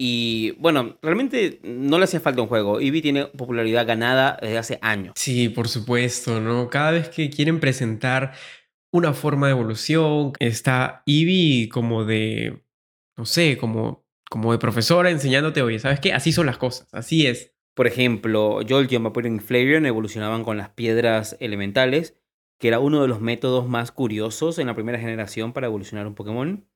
Y 0.01 0.51
bueno, 0.51 0.97
realmente 1.01 1.59
no 1.61 1.97
le 1.97 2.05
hacía 2.05 2.21
falta 2.21 2.41
un 2.41 2.47
juego. 2.47 2.79
Eevee 2.79 3.01
tiene 3.01 3.25
popularidad 3.25 3.85
ganada 3.85 4.39
desde 4.41 4.57
hace 4.57 4.79
años. 4.81 5.13
Sí, 5.17 5.49
por 5.49 5.67
supuesto, 5.67 6.39
¿no? 6.39 6.69
Cada 6.69 6.91
vez 6.91 7.09
que 7.09 7.29
quieren 7.29 7.59
presentar 7.59 8.31
una 8.91 9.13
forma 9.13 9.47
de 9.47 9.51
evolución, 9.51 10.31
está 10.39 11.03
Eevee 11.05 11.67
como 11.67 12.05
de, 12.05 12.63
no 13.17 13.25
sé, 13.25 13.57
como, 13.57 14.05
como 14.29 14.53
de 14.53 14.57
profesora 14.57 15.09
enseñándote, 15.09 15.61
oye, 15.61 15.79
¿sabes 15.79 15.99
qué? 15.99 16.13
Así 16.13 16.31
son 16.31 16.45
las 16.45 16.57
cosas, 16.57 16.87
así 16.93 17.27
es. 17.27 17.53
Por 17.79 17.87
ejemplo, 17.87 18.59
Jolteon, 18.67 19.05
Vaporeon 19.05 19.37
y 19.37 19.39
Flareon 19.39 19.85
evolucionaban 19.85 20.43
con 20.43 20.57
las 20.57 20.67
piedras 20.67 21.37
elementales, 21.39 22.13
que 22.57 22.67
era 22.67 22.81
uno 22.81 23.01
de 23.01 23.07
los 23.07 23.21
métodos 23.21 23.69
más 23.69 23.93
curiosos 23.93 24.59
en 24.59 24.67
la 24.67 24.75
primera 24.75 24.99
generación 24.99 25.53
para 25.53 25.67
evolucionar 25.67 26.05
un 26.05 26.13
Pokémon. 26.13 26.67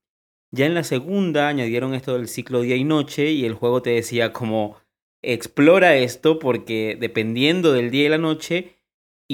Ya 0.51 0.65
en 0.65 0.73
la 0.73 0.85
segunda 0.85 1.49
añadieron 1.49 1.93
esto 1.93 2.13
del 2.13 2.29
ciclo 2.29 2.61
día 2.61 2.77
y 2.77 2.85
noche 2.85 3.31
y 3.31 3.43
el 3.43 3.53
juego 3.53 3.81
te 3.81 3.89
decía 3.89 4.31
como 4.31 4.77
explora 5.21 5.97
esto 5.97 6.39
porque 6.39 6.95
dependiendo 6.97 7.73
del 7.73 7.91
día 7.91 8.05
y 8.05 8.09
la 8.09 8.17
noche, 8.17 8.77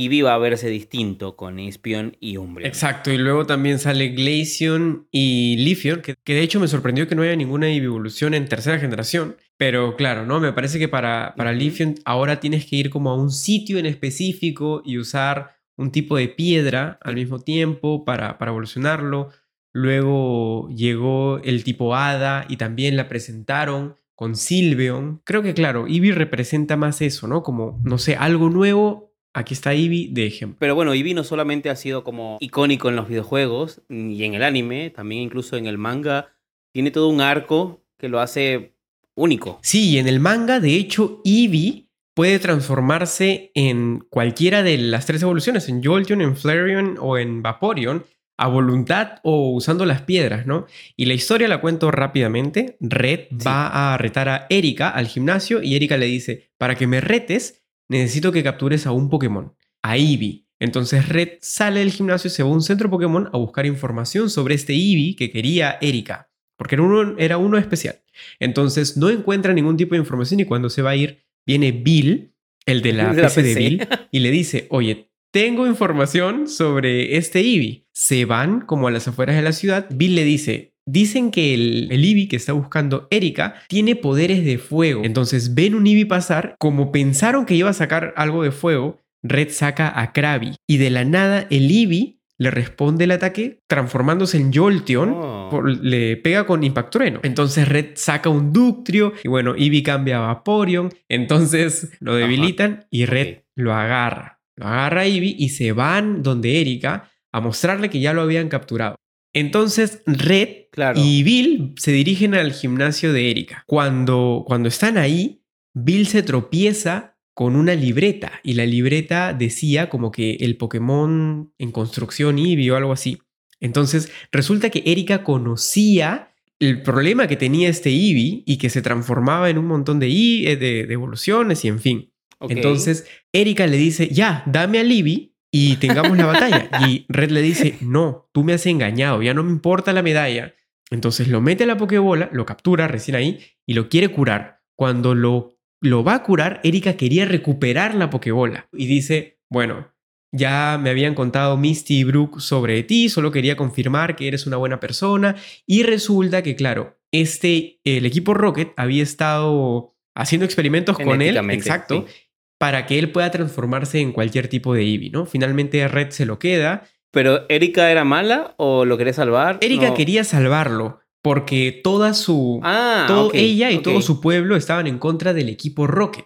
Eevee 0.03 0.24
va 0.24 0.34
a 0.34 0.38
verse 0.38 0.70
distinto 0.70 1.36
con 1.36 1.60
Espion 1.60 2.18
y 2.20 2.38
Umbreon. 2.38 2.68
Exacto, 2.68 3.12
y 3.12 3.18
luego 3.18 3.46
también 3.46 3.79
sale 3.79 4.10
Glaceon 4.10 5.08
y 5.12 5.58
Leafeon, 5.58 6.01
que, 6.01 6.15
que 6.24 6.34
de 6.34 6.41
hecho 6.41 6.60
me 6.60 6.68
sorprendió 6.68 7.08
que 7.08 7.15
no 7.15 7.22
haya 7.22 7.36
ninguna 7.36 7.70
evolución 7.70 8.34
en 8.34 8.48
tercera 8.48 8.79
generación, 8.79 9.36
pero 9.58 9.98
claro, 9.98 10.25
¿no? 10.25 10.39
Me 10.39 10.53
parece 10.53 10.79
que 10.79 10.88
para, 10.88 11.34
para. 11.36 11.51
Leafeon 11.51 11.96
ahora 12.06 12.39
tienes 12.39 12.65
que 12.65 12.77
ir 12.77 12.89
como 12.89 13.10
a 13.10 13.15
un 13.15 13.29
sitio 13.29 13.77
en 13.77 13.86
específico 13.86 14.82
y 14.86 14.98
usar 14.98 15.58
un 15.75 15.91
tipo 15.91 16.15
de 16.15 16.29
piedra 16.29 16.98
al 17.01 17.15
mismo 17.15 17.39
tiempo 17.39 18.06
para, 18.06 18.38
para 18.38 18.51
evolucionarlo. 18.51 19.32
Luego 19.74 20.70
llegó 20.70 21.39
el 21.44 21.63
tipo 21.63 21.94
Hada 21.94 22.46
y 22.48 22.58
también 22.58 22.96
la 22.96 23.10
presentaron 23.10 23.96
con 24.15 24.36
Sylveon. 24.36 25.22
Creo 25.24 25.41
que 25.41 25.53
claro, 25.53 25.88
Eevee 25.88 26.12
representa 26.12 26.75
más 26.75 27.01
eso, 27.01 27.27
¿no? 27.27 27.44
Como, 27.44 27.79
no 27.84 27.98
sé, 27.98 28.15
algo 28.15 28.50
nuevo. 28.50 29.08
Aquí 29.33 29.53
está 29.53 29.74
Eevee 29.74 30.09
de 30.12 30.25
ejemplo. 30.25 30.57
Pero 30.59 30.75
bueno, 30.75 30.93
Eevee 30.93 31.13
no 31.13 31.24
solamente 31.24 31.69
ha 31.69 31.75
sido 31.75 32.03
como 32.03 32.38
icónico 32.39 32.89
en 32.89 32.95
los 32.95 33.07
videojuegos 33.07 33.81
y 33.89 34.24
en 34.24 34.33
el 34.33 34.43
anime, 34.43 34.89
también 34.89 35.21
incluso 35.21 35.55
en 35.57 35.67
el 35.67 35.77
manga, 35.77 36.33
tiene 36.74 36.91
todo 36.91 37.09
un 37.09 37.21
arco 37.21 37.83
que 37.98 38.09
lo 38.09 38.19
hace 38.19 38.74
único. 39.15 39.59
Sí, 39.62 39.98
en 39.98 40.07
el 40.07 40.19
manga, 40.19 40.59
de 40.59 40.75
hecho, 40.75 41.21
Eevee 41.25 41.86
puede 42.15 42.39
transformarse 42.39 43.51
en 43.53 44.00
cualquiera 44.09 44.63
de 44.63 44.77
las 44.77 45.05
tres 45.05 45.21
evoluciones, 45.21 45.69
en 45.69 45.83
Jolteon, 45.83 46.21
en 46.21 46.36
Flareon 46.36 46.98
o 47.00 47.17
en 47.17 47.41
Vaporeon, 47.41 48.05
a 48.38 48.48
voluntad 48.48 49.19
o 49.24 49.51
usando 49.51 49.86
las 49.86 50.01
piedras, 50.01 50.45
¿no? 50.48 50.65
Y 50.95 51.05
la 51.05 51.13
historia 51.13 51.48
la 51.48 51.62
cuento 51.62 51.91
rápidamente. 51.91 52.77
Red 52.79 53.27
Sí. 53.31 53.38
va 53.45 53.93
a 53.93 53.98
retar 53.98 54.29
a 54.29 54.48
Erika 54.50 54.89
al 54.89 55.07
gimnasio 55.07 55.62
y 55.62 55.75
Erika 55.75 55.98
le 55.98 56.05
dice, 56.05 56.50
para 56.57 56.75
que 56.75 56.88
me 56.88 57.01
retes, 57.01 57.58
necesito 57.89 58.31
que 58.31 58.43
captures 58.43 58.88
a 58.88 58.91
un 58.91 59.10
Pokémon, 59.10 59.53
a 59.81 59.98
Eevee. 59.98 60.46
Entonces 60.60 61.10
Red 61.10 61.39
sale 61.41 61.79
del 61.79 61.91
gimnasio 61.91 62.27
y 62.27 62.31
se 62.31 62.43
va 62.43 62.50
a 62.50 62.53
un 62.53 62.62
centro 62.62 62.89
Pokémon 62.89 63.29
a 63.34 63.38
buscar 63.38 63.65
información 63.65 64.29
sobre 64.29 64.55
este 64.55 64.74
Eevee 64.74 65.15
que 65.15 65.31
quería 65.31 65.77
Erika, 65.81 66.29
porque 66.58 66.75
era 66.75 66.84
uno, 66.84 67.15
era 67.17 67.38
uno 67.38 67.58
especial. 67.58 68.01
Entonces 68.39 68.98
no 68.98 69.10
encuentra 69.10 69.53
ningún 69.53 69.77
tipo 69.77 69.96
de 69.96 70.00
información 70.00 70.39
y 70.39 70.46
cuando 70.46 70.69
se 70.69 70.81
va 70.81 70.91
a 70.91 70.96
ir, 70.96 71.24
viene 71.46 71.72
Bill, 71.72 72.34
el 72.65 72.81
de 72.81 72.93
la, 72.93 73.13
De 73.13 73.22
la 73.22 73.29
PC 73.29 73.43
de. 73.43 73.55
Bill, 73.55 73.88
y 74.12 74.19
le 74.19 74.31
dice, 74.31 74.67
oye, 74.69 75.10
tengo 75.31 75.67
información 75.67 76.48
sobre 76.48 77.17
este 77.17 77.39
Eevee. 77.39 77.88
Se 77.93 78.25
van 78.25 78.62
como 78.62 78.88
a 78.88 78.91
las 78.91 79.08
afueras 79.08 79.36
de 79.36 79.41
la 79.41 79.51
ciudad. 79.51 79.88
Bill 79.91 80.15
le 80.15 80.24
dice, 80.24 80.74
dicen 80.86 81.31
que 81.31 81.53
el, 81.53 81.88
el 81.91 82.03
Eevee 82.03 82.27
que 82.27 82.36
está 82.36 82.53
buscando 82.53 83.07
Erika 83.12 83.55
tiene 83.67 83.95
poderes 83.95 84.43
de 84.45 84.57
fuego. 84.57 85.03
Entonces 85.03 85.53
ven 85.53 85.75
un 85.75 85.86
Eevee 85.88 86.05
pasar, 86.05 86.55
como 86.59 86.91
pensaron 86.91 87.45
que 87.45 87.55
iba 87.55 87.69
a 87.69 87.74
sacar 87.74 88.13
algo 88.17 88.43
de 88.43 88.51
fuego, 88.51 89.00
Red 89.24 89.50
saca 89.51 90.00
a 90.00 90.13
Krabby. 90.13 90.55
Y 90.67 90.77
de 90.77 90.89
la 90.89 91.03
nada 91.05 91.45
el 91.50 91.69
Eevee 91.69 92.15
le 92.38 92.51
responde 92.51 93.03
el 93.03 93.12
ataque 93.12 93.59
transformándose 93.67 94.38
en 94.38 94.53
Jolteon. 94.53 95.09
Oh. 95.13 95.48
por- 95.51 95.69
le 95.83 96.15
pega 96.15 96.45
con 96.45 96.63
Impact 96.63 96.89
Trueno. 96.91 97.19
Entonces 97.24 97.67
Red 97.67 97.91
saca 97.95 98.29
un 98.29 98.53
Ductrio 98.53 99.13
y 99.24 99.27
bueno, 99.27 99.55
Eevee 99.57 99.83
cambia 99.83 100.17
a 100.17 100.27
Vaporeon. 100.33 100.89
Entonces 101.09 101.91
lo 102.00 102.15
debilitan 102.15 102.86
y 102.89 103.05
Red 103.05 103.39
lo 103.55 103.74
agarra. 103.74 104.39
Lo 104.55 104.67
agarra 104.67 105.01
a 105.01 105.05
Eevee 105.05 105.36
y 105.38 105.50
se 105.50 105.71
van 105.74 106.24
donde 106.24 106.62
Erika 106.62 107.09
a 107.33 107.41
mostrarle 107.41 107.89
que 107.89 108.00
ya 108.00 108.13
lo 108.13 108.21
habían 108.21 108.48
capturado. 108.48 108.95
Entonces 109.33 110.01
Red 110.05 110.50
Claro. 110.71 111.01
y 111.03 111.24
Bill 111.24 111.74
se 111.77 111.91
dirigen 111.91 112.36
al 112.36 112.53
gimnasio 112.53 113.12
de 113.12 113.31
Erika. 113.31 113.63
Cuando, 113.67 114.43
cuando 114.45 114.69
están 114.69 114.98
ahí, 114.98 115.41
Bill 115.74 116.05
se 116.07 116.21
tropieza 116.24 117.17
con 117.33 117.55
una 117.55 117.74
libreta 117.74 118.33
y 118.43 118.53
la 118.53 118.65
libreta 118.65 119.33
decía 119.33 119.89
como 119.89 120.12
que 120.12 120.36
el 120.41 120.57
Pokémon 120.57 121.53
en 121.57 121.71
construcción 121.71 122.38
Eevee 122.38 122.71
o 122.71 122.75
algo 122.75 122.91
así. 122.91 123.17
Entonces 123.59 124.12
resulta 124.31 124.69
que 124.69 124.83
Erika 124.86 125.24
conocía 125.24 126.33
el 126.59 126.81
problema 126.81 127.27
que 127.27 127.36
tenía 127.38 127.69
este 127.69 127.89
Eevee 127.89 128.43
y 128.45 128.57
que 128.57 128.69
se 128.69 128.81
transformaba 128.81 129.50
en 129.50 129.57
un 129.57 129.65
montón 129.65 130.00
de, 130.00 130.07
Eevee, 130.07 130.55
de, 130.55 130.86
de 130.86 130.93
evoluciones 130.93 131.63
y 131.65 131.69
en 131.69 131.79
fin. 131.79 132.13
Entonces, 132.41 133.05
Erika 133.33 133.67
le 133.67 133.75
dice, 133.75 134.07
ya, 134.09 134.43
dame 134.45 134.79
al 134.79 134.91
Eevee 134.91 135.28
y 135.51 135.77
tengamos 135.77 136.18
la 136.18 136.25
batalla. 136.25 136.70
Y 136.88 137.06
Red 137.10 137.32
le 137.32 137.41
dice, 137.41 137.77
no, 137.82 138.29
tú 138.32 138.44
me 138.44 138.53
has 138.53 138.65
engañado, 138.65 139.22
ya 139.22 139.34
no 139.34 139.44
me 139.44 139.51
importa 139.51 139.94
la 139.94 140.03
medalla. 140.03 140.56
Entonces 140.91 141.27
lo 141.27 141.41
mete 141.41 141.63
a 141.63 141.68
la 141.68 141.77
Pokébola, 141.77 142.29
lo 142.32 142.46
captura 142.46 142.88
recién 142.88 143.15
ahí 143.15 143.39
y 143.65 143.74
lo 143.74 143.89
quiere 143.89 144.10
curar. 144.10 144.62
Cuando 144.75 145.13
lo, 145.13 145.58
lo 145.82 146.03
va 146.03 146.15
a 146.15 146.24
curar, 146.24 146.62
Erika 146.63 146.98
quería 146.98 147.25
recuperar 147.25 147.96
la 147.96 148.10
Pokébola 148.10 148.68
y 148.74 148.88
dice, 148.88 149.39
bueno, 149.50 149.91
ya 150.32 150.79
me 150.82 150.89
habían 150.89 151.15
contado 151.15 151.58
Misty 151.58 152.00
y 152.00 152.03
Brooke 152.03 152.39
sobre 152.39 152.84
ti, 152.84 153.10
solo 153.10 153.32
quería 153.32 153.56
confirmar 153.56 154.15
que 154.15 154.27
eres 154.27 154.46
una 154.46 154.58
buena 154.58 154.79
persona. 154.79 155.36
Y 155.65 155.84
resulta 155.84 156.44
que, 156.44 156.56
claro, 156.56 157.00
este, 157.12 157.79
el 157.84 158.06
equipo 158.06 158.34
Rocket 158.34 158.74
había 158.77 159.03
estado 159.03 159.96
haciendo 160.15 160.46
experimentos 160.46 160.98
con 160.98 161.22
él, 161.22 161.38
exacto, 161.51 162.06
sí. 162.08 162.13
Para 162.59 162.85
que 162.85 162.99
él 162.99 163.11
pueda 163.11 163.31
transformarse 163.31 163.99
en 163.99 164.11
cualquier 164.11 164.49
tipo 164.49 164.75
de 164.75 164.83
Eevee, 164.83 165.09
¿no? 165.09 165.25
Finalmente 165.25 165.87
Red 165.87 166.11
se 166.11 166.27
lo 166.27 166.37
queda. 166.37 166.83
¿Pero 167.11 167.45
Erika 167.49 167.89
era 167.89 168.03
mala 168.03 168.53
o 168.57 168.85
lo 168.85 168.97
quería 168.97 169.13
salvar? 169.13 169.57
Erika 169.61 169.87
No. 169.87 169.93
quería 169.95 170.23
salvarlo 170.23 170.99
porque 171.23 171.79
toda 171.83 172.13
su... 172.13 172.59
Ah, 172.63 173.05
todo 173.07 173.31
ella 173.33 173.71
y 173.71 173.79
todo 173.79 174.01
su 174.01 174.21
pueblo 174.21 174.55
estaban 174.55 174.85
en 174.87 174.99
contra 174.99 175.33
del 175.33 175.49
equipo 175.49 175.87
Rocket. 175.87 176.25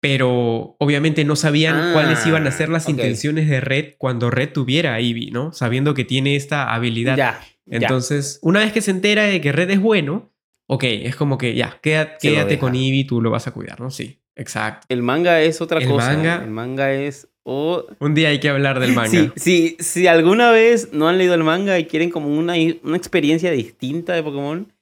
Pero 0.00 0.76
obviamente 0.78 1.24
no 1.24 1.34
sabían 1.34 1.76
Ah, 1.76 1.90
cuáles 1.92 2.24
iban 2.26 2.46
a 2.46 2.52
ser 2.52 2.68
las 2.68 2.88
intenciones 2.88 3.48
de 3.48 3.60
Red 3.60 3.94
cuando 3.98 4.30
Red 4.30 4.52
tuviera 4.52 4.94
a 4.94 5.00
Eevee, 5.00 5.30
¿no? 5.30 5.52
Sabiendo 5.52 5.94
que 5.94 6.04
tiene 6.04 6.36
esta 6.36 6.72
habilidad. 6.74 7.16
Ya. 7.16 7.40
ya. 7.66 7.78
Entonces, 7.78 8.38
una 8.42 8.60
vez 8.60 8.72
que 8.72 8.80
se 8.80 8.90
entera 8.92 9.24
de 9.24 9.40
que 9.40 9.50
Red 9.50 9.70
es 9.70 9.80
bueno, 9.80 10.32
ok, 10.66 10.84
es 10.84 11.16
como 11.16 11.36
que 11.36 11.54
ya, 11.54 11.70
lo 11.70 11.80
quédate 11.80 12.58
con. 12.58 12.74
Eevee, 12.76 13.04
tú 13.04 13.20
lo 13.20 13.30
vas 13.30 13.48
a 13.48 13.50
cuidar, 13.52 13.80
¿no? 13.80 13.90
Sí, 13.90 14.20
exacto. 14.38 14.86
El 14.88 15.02
manga 15.02 15.40
es 15.42 15.60
otra 15.60 15.78
El 15.80 15.88
cosa. 15.88 16.12
manga- 16.14 16.36
¿eh? 16.36 16.44
El 16.44 16.50
manga 16.50 16.92
es. 16.92 17.28
o- 17.44 17.84
Un 18.00 18.14
día 18.14 18.28
hay 18.28 18.40
que 18.40 18.48
hablar 18.48 18.80
del 18.80 18.92
manga. 18.92 19.10
Sí, 19.10 19.30
sí, 19.36 19.76
si 19.80 20.06
alguna 20.06 20.50
vez 20.50 20.92
no 20.92 21.08
han 21.08 21.18
leído 21.18 21.34
el 21.34 21.44
manga 21.44 21.78
y 21.78 21.84
quieren 21.86 22.10
como 22.10 22.28
una, 22.28 22.54
una 22.82 22.96
experiencia 22.96 23.50
distinta 23.50 24.14
de 24.14 24.22
Pokémon, 24.22 24.72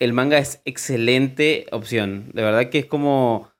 el 0.00 0.12
manga 0.12 0.38
es 0.38 0.60
excelente 0.66 1.66
opción. 1.72 2.30
De 2.34 2.42
verdad 2.42 2.68
que 2.70 2.78
es 2.80 2.86
como 2.86 3.50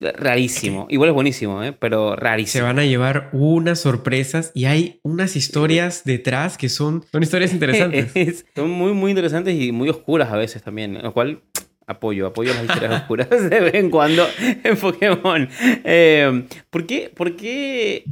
rarísimo. 0.00 0.86
Igual 0.90 1.08
es 1.10 1.14
buenísimo, 1.14 1.62
¿eh? 1.64 1.72
pero 1.72 2.10
Se 2.14 2.16
rarísimo. 2.20 2.64
van 2.66 2.78
a 2.78 2.84
llevar 2.84 3.30
unas 3.32 3.80
sorpresas 3.80 4.52
y 4.54 4.66
hay 4.66 5.00
unas 5.02 5.34
historias 5.36 6.02
detrás 6.04 6.56
que 6.58 6.68
son, 6.68 7.04
son 7.10 7.22
historias 7.22 7.52
interesantes. 7.52 8.10
Es- 8.14 8.46
son 8.54 8.70
muy, 8.70 8.92
muy 8.92 9.10
interesantes 9.10 9.54
y 9.60 9.72
muy 9.72 9.88
oscuras 9.88 10.30
a 10.32 10.36
veces 10.36 10.62
también, 10.62 11.02
lo 11.02 11.12
cual 11.12 11.42
apoyo, 11.88 12.26
apoyo 12.28 12.54
las 12.54 12.64
historias 12.64 12.92
oscuras 13.02 13.28
de 13.30 13.60
vez 13.60 13.74
en 13.74 13.90
cuando 13.90 14.24
en 14.62 14.76
Pokémon. 14.76 15.48
Eh, 15.84 16.44
¿por, 16.70 16.86
qué, 16.86 17.10
¿Por 17.14 17.34
qué 17.36 18.04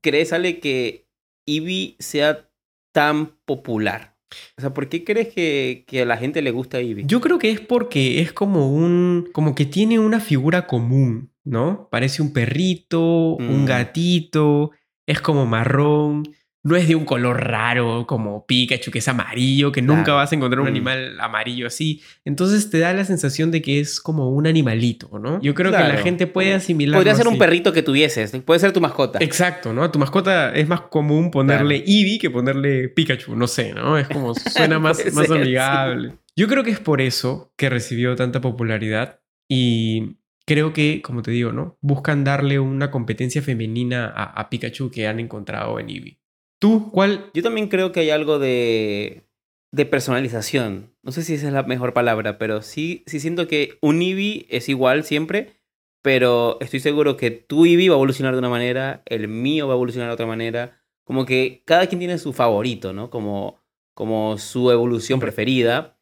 crees, 0.00 0.32
Ale, 0.32 0.60
que 0.60 1.06
Eevee 1.46 1.96
sea 1.98 2.48
tan 2.92 3.32
popular? 3.44 4.14
O 4.58 4.60
sea, 4.60 4.74
¿por 4.74 4.88
qué 4.90 5.04
crees 5.04 5.28
que, 5.34 5.84
que 5.86 6.02
a 6.02 6.04
la 6.04 6.18
gente 6.18 6.42
le 6.42 6.50
gusta 6.50 6.78
Eevee? 6.80 7.04
Yo 7.06 7.20
creo 7.20 7.38
que 7.38 7.50
es 7.50 7.60
porque 7.60 8.20
es 8.20 8.32
como 8.32 8.70
un. 8.72 9.28
como 9.32 9.54
que 9.54 9.64
tiene 9.64 9.98
una 9.98 10.20
figura 10.20 10.66
común, 10.66 11.32
¿no? 11.44 11.88
Parece 11.90 12.20
un 12.20 12.32
perrito, 12.34 13.36
un 13.36 13.62
Mm. 13.62 13.66
gatito, 13.66 14.70
es 15.06 15.22
como 15.22 15.46
marrón. 15.46 16.24
No 16.64 16.74
es 16.74 16.88
de 16.88 16.96
un 16.96 17.04
color 17.04 17.44
raro 17.44 18.04
como 18.06 18.44
Pikachu, 18.44 18.90
que 18.90 18.98
es 18.98 19.06
amarillo, 19.08 19.70
que 19.70 19.80
nunca 19.80 20.04
Claro. 20.04 20.16
vas 20.16 20.32
a 20.32 20.34
encontrar 20.34 20.60
un 20.60 20.66
Mm. 20.66 20.70
animal 20.70 21.20
amarillo 21.20 21.66
así. 21.68 22.02
Entonces 22.24 22.68
te 22.68 22.78
da 22.80 22.92
la 22.92 23.04
sensación 23.04 23.50
de 23.52 23.62
que 23.62 23.78
es 23.80 24.00
como 24.00 24.28
un 24.30 24.46
animalito, 24.46 25.18
¿no? 25.20 25.40
Yo 25.40 25.54
creo 25.54 25.70
que 25.70 25.78
la 25.78 25.86
Claro. 25.90 26.02
gente 26.02 26.26
puede 26.26 26.54
asimilar. 26.54 26.96
Podría 26.98 27.14
ser 27.14 27.28
un 27.28 27.38
perrito 27.38 27.72
que 27.72 27.82
tuvieses, 27.82 28.32
puede 28.44 28.58
ser 28.60 28.72
tu 28.72 28.80
mascota. 28.80 29.18
Exacto, 29.22 29.72
¿no? 29.72 29.84
A 29.84 29.92
tu 29.92 29.98
mascota 30.00 30.52
es 30.52 30.66
más 30.68 30.80
común 30.82 31.30
ponerle 31.30 31.84
Eevee 31.86 32.18
que 32.18 32.28
ponerle 32.28 32.88
Pikachu, 32.88 33.36
no 33.36 33.46
sé, 33.46 33.72
¿no? 33.72 33.96
Es 33.96 34.08
como 34.08 34.34
suena 34.34 34.78
más, 34.80 35.00
amigable. 35.30 36.14
Yo 36.36 36.48
creo 36.48 36.64
que 36.64 36.70
es 36.72 36.80
por 36.80 37.00
eso 37.00 37.52
que 37.56 37.68
recibió 37.70 38.14
tanta 38.16 38.40
popularidad 38.40 39.20
y 39.48 40.16
creo 40.44 40.72
que, 40.72 41.02
como 41.02 41.22
te 41.22 41.30
digo, 41.30 41.52
¿no? 41.52 41.78
Buscan 41.80 42.24
darle 42.24 42.58
una 42.58 42.90
competencia 42.90 43.42
femenina 43.42 44.06
a, 44.14 44.24
a 44.24 44.50
Pikachu 44.50 44.90
que 44.90 45.06
han 45.06 45.20
encontrado 45.20 45.78
en 45.78 45.88
Eevee. 45.90 46.18
¿Tú 46.58 46.90
cuál? 46.90 47.30
Yo 47.34 47.42
también 47.42 47.68
creo 47.68 47.92
que 47.92 48.00
hay 48.00 48.10
algo 48.10 48.38
de, 48.38 49.28
de 49.70 49.86
personalización. 49.86 50.92
No 51.02 51.12
sé 51.12 51.22
si 51.22 51.34
esa 51.34 51.48
es 51.48 51.52
la 51.52 51.62
mejor 51.62 51.92
palabra, 51.92 52.38
pero 52.38 52.62
sí, 52.62 53.04
sí 53.06 53.20
siento 53.20 53.46
que 53.46 53.78
un 53.80 54.02
Eevee 54.02 54.46
es 54.50 54.68
igual 54.68 55.04
siempre, 55.04 55.54
pero 56.02 56.58
estoy 56.60 56.80
seguro 56.80 57.16
que 57.16 57.30
tu 57.30 57.64
Eevee 57.64 57.88
va 57.88 57.94
a 57.94 57.98
evolucionar 57.98 58.32
de 58.32 58.40
una 58.40 58.48
manera, 58.48 59.02
el 59.06 59.28
mío 59.28 59.68
va 59.68 59.74
a 59.74 59.76
evolucionar 59.76 60.08
de 60.08 60.14
otra 60.14 60.26
manera. 60.26 60.82
Como 61.04 61.24
que 61.24 61.62
cada 61.64 61.86
quien 61.86 62.00
tiene 62.00 62.18
su 62.18 62.32
favorito, 62.32 62.92
¿no? 62.92 63.08
Como, 63.10 63.60
como 63.94 64.36
su 64.38 64.70
evolución 64.70 65.20
preferida. 65.20 65.96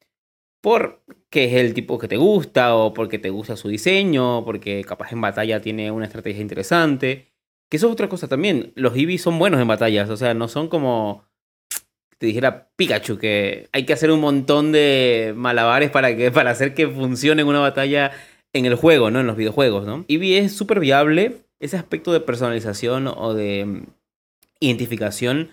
Porque 0.63 1.45
es 1.45 1.53
el 1.55 1.75
tipo 1.75 1.99
que 1.99 2.09
te 2.09 2.17
gusta, 2.17 2.75
o 2.75 2.93
porque 2.93 3.19
te 3.19 3.31
gusta 3.31 3.57
su 3.57 3.69
diseño, 3.69 4.45
porque 4.45 4.83
capaz 4.85 5.13
en 5.13 5.21
batalla 5.21 5.61
tiene 5.61 5.91
una 5.93 6.07
estrategia 6.07 6.43
interesante. 6.43 7.36
Que 7.69 7.79
eso 7.79 7.87
es 7.87 7.93
otra 7.93 8.09
cosa 8.09 8.29
también. 8.29 8.73
Los 8.77 8.97
Eevee 8.97 9.19
son 9.19 9.39
buenos 9.39 9.61
en 9.61 9.69
batallas. 9.69 10.09
O 10.11 10.17
sea, 10.17 10.35
no 10.35 10.49
son 10.49 10.69
como. 10.69 11.25
Te 12.19 12.27
dijera 12.27 12.71
Pikachu, 12.77 13.19
que 13.19 13.69
hay 13.73 13.85
que 13.85 13.93
hacer 13.93 14.11
un 14.11 14.21
montón 14.21 14.73
de 14.73 15.35
malabares 15.37 15.91
para, 15.91 16.17
que, 16.17 16.31
para 16.31 16.51
hacer 16.51 16.73
que 16.73 16.89
funcione 16.89 17.43
en 17.43 17.49
una 17.49 17.61
batalla 17.61 18.13
en 18.55 18.65
el 18.65 18.75
juego, 18.75 19.11
¿no? 19.11 19.21
En 19.21 19.27
los 19.27 19.37
videojuegos, 19.37 19.87
¿no? 19.87 20.05
Eevee 20.09 20.39
es 20.39 20.53
súper 20.53 20.81
viable. 20.81 21.43
Ese 21.61 21.77
aspecto 21.77 22.13
de 22.13 22.21
personalización 22.21 23.09
o 23.09 23.35
de 23.35 23.65
mm, 23.67 23.87
identificación 24.61 25.51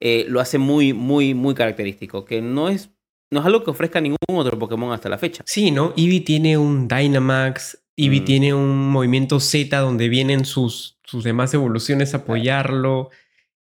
eh, 0.00 0.24
lo 0.28 0.40
hace 0.40 0.58
muy, 0.58 0.92
muy, 0.92 1.34
muy 1.34 1.54
característico. 1.54 2.24
Que 2.24 2.40
no 2.40 2.68
es, 2.68 2.90
no 3.30 3.40
es 3.40 3.46
algo 3.46 3.62
que 3.62 3.70
ofrezca 3.70 4.00
ningún 4.00 4.18
otro 4.28 4.58
Pokémon 4.58 4.92
hasta 4.92 5.08
la 5.08 5.18
fecha. 5.18 5.44
Sí, 5.46 5.70
¿no? 5.70 5.92
Eevee 5.96 6.20
tiene 6.20 6.58
un 6.58 6.88
Dynamax, 6.88 7.78
Eevee 8.04 8.20
Mm. 8.20 8.24
tiene 8.24 8.54
un 8.54 8.88
movimiento 8.90 9.40
Z 9.40 9.78
donde 9.78 10.08
vienen 10.08 10.44
sus, 10.44 10.98
sus 11.04 11.24
demás 11.24 11.52
evoluciones 11.54 12.14
a 12.14 12.18
apoyarlo. 12.18 13.10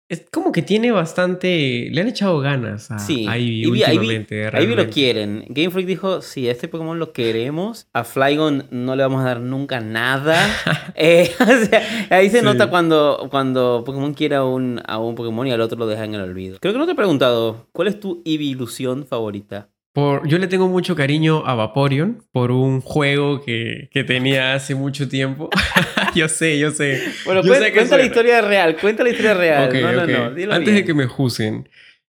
Es 0.07 0.27
como 0.31 0.53
que 0.53 0.61
tiene 0.61 0.93
bastante. 0.93 1.89
Le 1.91 2.01
han 2.03 2.09
echado 2.09 2.39
ganas 2.39 2.91
a, 2.91 2.99
Sí, 2.99 3.27
a 3.27 3.39
Eevee 3.39 3.63
Eevee- 3.63 3.65
Eevee- 3.65 3.89
últimamente. 3.97 4.47
Ahí 4.53 4.67
lo 4.67 4.91
quieren. 4.91 5.45
Game 5.49 5.71
Freak 5.71 5.87
dijo, 5.87 6.21
sí, 6.21 6.47
a 6.47 6.53
este 6.53 6.69
Pokémon 6.69 6.99
lo 6.99 7.13
queremos. 7.15 7.89
A 7.95 8.05
Flygon 8.05 8.67
no 8.71 8.97
le 8.97 9.03
vamos 9.03 9.23
a 9.23 9.25
dar 9.25 9.41
nunca 9.41 9.81
nada. 9.81 10.37
Eh, 10.97 11.33
o 11.41 11.45
sea, 11.67 11.83
ahí 12.11 12.29
se 12.31 12.41
Sí. 12.41 12.45
nota 12.45 12.69
cuando, 12.69 13.27
cuando 13.31 13.83
Pokémon 13.85 14.13
quiere 14.15 14.37
a 14.37 14.45
un, 14.45 14.81
a 14.87 14.99
un 14.99 15.15
Pokémon 15.15 15.47
y 15.47 15.51
al 15.53 15.61
otro 15.63 15.79
lo 15.79 15.87
deja 15.87 16.05
en 16.05 16.15
el 16.15 16.21
olvido. 16.21 16.59
Creo 16.61 16.73
que 16.75 16.79
no 16.79 16.87
te 16.87 16.93
he 16.93 16.97
preguntado, 16.97 17.67
¿cuál 17.73 17.89
es 17.89 17.99
tu 17.99 18.23
Eevee 18.27 18.49
ilusión 18.49 19.07
favorita? 19.07 19.71
Por, 19.95 20.27
yo 20.27 20.39
le 20.39 20.49
tengo 20.49 20.67
mucho 20.67 20.97
cariño 20.97 21.47
a 21.47 21.55
Vaporeon 21.55 22.27
por 22.33 22.51
un 22.51 22.81
juego 22.81 23.41
que, 23.41 23.89
que 23.93 24.03
tenía 24.03 24.55
hace 24.55 24.75
mucho 24.75 25.09
tiempo. 25.09 25.51
yo 26.17 26.29
sé, 26.29 26.59
yo 26.59 26.73
sé. 26.73 27.01
Bueno, 27.25 27.43
Yo 27.43 27.53
cuen- 27.53 27.59
sé 27.61 27.67
que 27.67 27.75
cuenta 27.79 27.97
la 27.97 28.05
historia 28.05 28.41
real, 28.41 28.77
cuenta 28.77 29.05
la 29.05 29.11
historia 29.11 29.35
real. 29.35 29.73
No, 29.73 29.93
no, 29.93 30.03
ok. 30.03 30.09
no, 30.09 30.31
dilo 30.35 30.53
Antes 30.53 30.75
de 30.75 30.85
que 30.85 30.95
me 30.95 31.07
juzguen. 31.07 31.69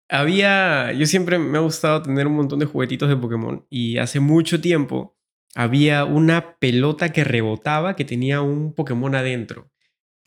Había, 0.09 0.93
yo 0.93 1.05
siempre 1.05 1.39
me 1.39 1.59
ha 1.59 1.61
gustado 1.61 2.01
tener 2.01 2.27
un 2.27 2.37
montón 2.37 2.61
de 2.61 2.65
juguetitos 2.65 3.11
de 3.11 3.17
Pokémon 3.17 3.67
y 3.69 3.99
hace 3.99 4.21
mucho 4.21 4.59
tiempo 4.59 5.15
había 5.55 6.07
una 6.07 6.57
pelota 6.59 7.13
que 7.13 7.25
rebotaba 7.25 7.95
que 7.95 8.07
tenía 8.07 8.41
un 8.41 8.75
Pokémon 8.75 9.15
adentro. 9.15 9.71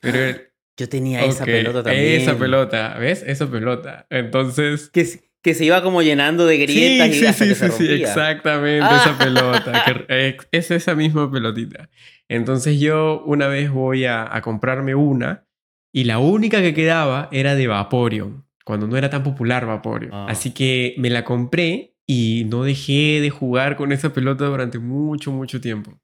Pero 0.01 0.19
Yo 0.77 0.87
tenía 0.87 1.25
esa 1.25 1.43
pelota 1.45 1.83
también. 1.83 2.21
Esa 2.21 2.37
pelota, 2.37 2.95
¿ves? 2.99 3.21
Esa 3.27 3.51
pelota. 3.51 4.07
Entonces... 4.09 4.89
Que, 4.91 5.28
que 5.43 5.53
se 5.53 5.65
iba 5.65 5.81
como 5.81 6.01
llenando 6.01 6.45
de 6.45 6.57
grietas 6.57 7.07
Sí, 7.09 7.13
y 7.15 7.19
sí, 7.19 7.25
hasta 7.25 7.43
sí, 7.45 7.49
que 7.49 7.55
se 7.55 7.71
sí, 7.71 7.87
exactamente, 8.03 8.85
Ah. 8.89 8.97
esa 9.05 9.17
pelota. 9.17 9.83
que- 9.85 10.37
es 10.51 10.71
esa 10.71 10.95
misma 10.95 11.31
pelotita. 11.31 11.89
Entonces 12.27 12.79
yo 12.79 13.23
una 13.25 13.47
vez 13.47 13.71
voy 13.71 14.05
a, 14.05 14.33
a 14.35 14.41
comprarme 14.41 14.95
una 14.95 15.45
y 15.93 16.03
la 16.03 16.19
única 16.19 16.61
que 16.61 16.73
quedaba 16.73 17.29
era 17.31 17.55
de 17.55 17.67
Vaporeon, 17.67 18.45
cuando 18.65 18.85
no 18.87 18.97
era 18.97 19.09
tan 19.09 19.23
popular 19.23 19.65
Vaporeon. 19.65 20.11
Ah. 20.13 20.25
Así 20.29 20.51
que 20.51 20.93
me 20.97 21.09
la 21.09 21.23
compré 21.23 21.95
y 22.05 22.45
no 22.49 22.63
dejé 22.63 23.19
de 23.21 23.29
jugar 23.29 23.75
con 23.75 23.91
esa 23.91 24.11
pelota 24.13 24.45
durante 24.45 24.77
mucho, 24.79 25.31
mucho 25.31 25.61
tiempo. 25.61 25.99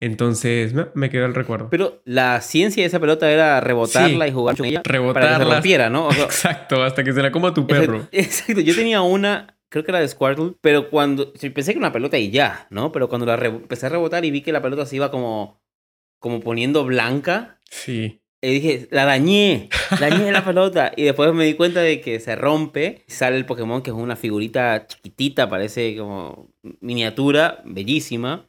Entonces 0.00 0.72
me, 0.74 0.86
me 0.94 1.10
quedó 1.10 1.26
el 1.26 1.34
recuerdo. 1.34 1.68
Pero 1.70 2.00
la 2.04 2.40
ciencia 2.40 2.82
de 2.82 2.86
esa 2.86 3.00
pelota 3.00 3.30
era 3.30 3.60
rebotarla 3.60 4.24
Sí, 4.26 4.30
y 4.30 4.34
jugar 4.34 4.56
con 4.56 4.66
ella 4.66 4.82
para 4.82 4.92
que 4.92 4.98
se 4.98 4.98
Rebotarla. 4.98 5.54
rompiera, 5.54 5.90
¿no? 5.90 6.06
O 6.08 6.12
sea, 6.12 6.24
Exacto, 6.24 6.82
hasta 6.82 7.02
que 7.04 7.12
se 7.12 7.22
la 7.22 7.32
coma 7.32 7.52
tu 7.52 7.66
perro. 7.66 8.06
Exacto, 8.12 8.60
yo 8.60 8.74
tenía 8.76 9.02
una, 9.02 9.56
creo 9.68 9.84
que 9.84 9.90
era 9.90 10.00
de 10.00 10.08
Squirtle, 10.08 10.52
pero 10.60 10.88
cuando, 10.90 11.32
pensé 11.32 11.52
que 11.64 11.70
era 11.72 11.78
una 11.80 11.92
pelota 11.92 12.16
y 12.18 12.30
ya, 12.30 12.66
¿no? 12.70 12.92
Pero 12.92 13.08
cuando 13.08 13.26
la 13.26 13.36
re- 13.36 13.48
empecé 13.48 13.86
a 13.86 13.88
rebotar 13.88 14.24
y 14.24 14.30
vi 14.30 14.40
que 14.42 14.52
la 14.52 14.62
pelota 14.62 14.86
se 14.86 14.96
iba 14.96 15.10
como, 15.10 15.60
como 16.20 16.40
poniendo 16.40 16.84
blanca, 16.84 17.60
Sí. 17.70 18.22
Y 18.40 18.52
dije, 18.52 18.86
la 18.92 19.04
dañé, 19.04 19.68
dañé 19.98 20.30
la 20.30 20.44
pelota. 20.44 20.92
Y 20.96 21.02
después 21.02 21.34
me 21.34 21.44
di 21.44 21.54
cuenta 21.54 21.80
de 21.80 22.00
que 22.00 22.20
se 22.20 22.36
rompe. 22.36 23.02
Sale 23.08 23.36
el 23.36 23.44
Pokémon, 23.46 23.82
que 23.82 23.90
es 23.90 23.96
una 23.96 24.14
figurita 24.14 24.86
chiquitita, 24.86 25.48
parece 25.50 25.96
como 25.96 26.48
miniatura, 26.80 27.60
bellísima. 27.64 28.46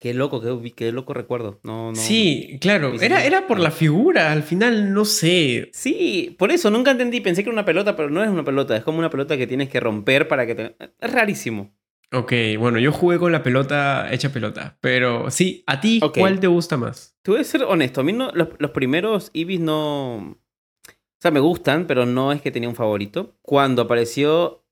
Qué 0.00 0.14
loco, 0.14 0.40
qué, 0.40 0.72
qué 0.72 0.92
loco 0.92 1.12
recuerdo. 1.12 1.60
No, 1.62 1.90
no. 1.90 1.94
Sí, 1.94 2.58
claro. 2.60 2.94
Era, 2.98 3.22
era 3.22 3.46
por 3.46 3.60
la 3.60 3.70
figura. 3.70 4.32
Al 4.32 4.42
final, 4.42 4.94
no 4.94 5.04
sé. 5.04 5.68
Sí, 5.74 6.34
por 6.38 6.50
eso 6.50 6.70
nunca 6.70 6.90
entendí. 6.90 7.20
Pensé 7.20 7.42
que 7.44 7.50
era 7.50 7.54
una 7.54 7.66
pelota, 7.66 7.96
pero 7.96 8.08
no 8.08 8.24
es 8.24 8.30
una 8.30 8.42
pelota. 8.42 8.74
Es 8.74 8.82
como 8.82 8.98
una 8.98 9.10
pelota 9.10 9.36
que 9.36 9.46
tienes 9.46 9.68
que 9.68 9.78
romper 9.78 10.26
para 10.26 10.46
que 10.46 10.54
te. 10.54 10.76
Es 10.98 11.12
rarísimo. 11.12 11.76
Ok, 12.12 12.32
bueno, 12.58 12.78
yo 12.78 12.92
jugué 12.92 13.18
con 13.18 13.30
la 13.30 13.42
pelota 13.42 14.12
hecha 14.12 14.32
pelota. 14.32 14.78
Pero 14.80 15.30
sí, 15.30 15.62
¿a 15.66 15.80
ti 15.80 16.00
cuál 16.14 16.40
te 16.40 16.48
gusta 16.48 16.76
más? 16.76 17.16
Te 17.22 17.30
voy 17.30 17.40
a 17.40 17.44
ser 17.44 17.62
honesto. 17.64 18.00
A 18.00 18.04
mí 18.04 18.12
no, 18.12 18.32
los, 18.32 18.48
los 18.58 18.70
primeros 18.72 19.30
Eevees 19.34 19.60
no. 19.60 20.16
O 20.16 21.20
sea, 21.20 21.30
me 21.30 21.40
gustan, 21.40 21.86
pero 21.86 22.06
no 22.06 22.32
es 22.32 22.40
que 22.40 22.50
tenía 22.50 22.68
un 22.68 22.74
favorito. 22.74 23.36
Cuando 23.42 23.82
apareció 23.82 24.64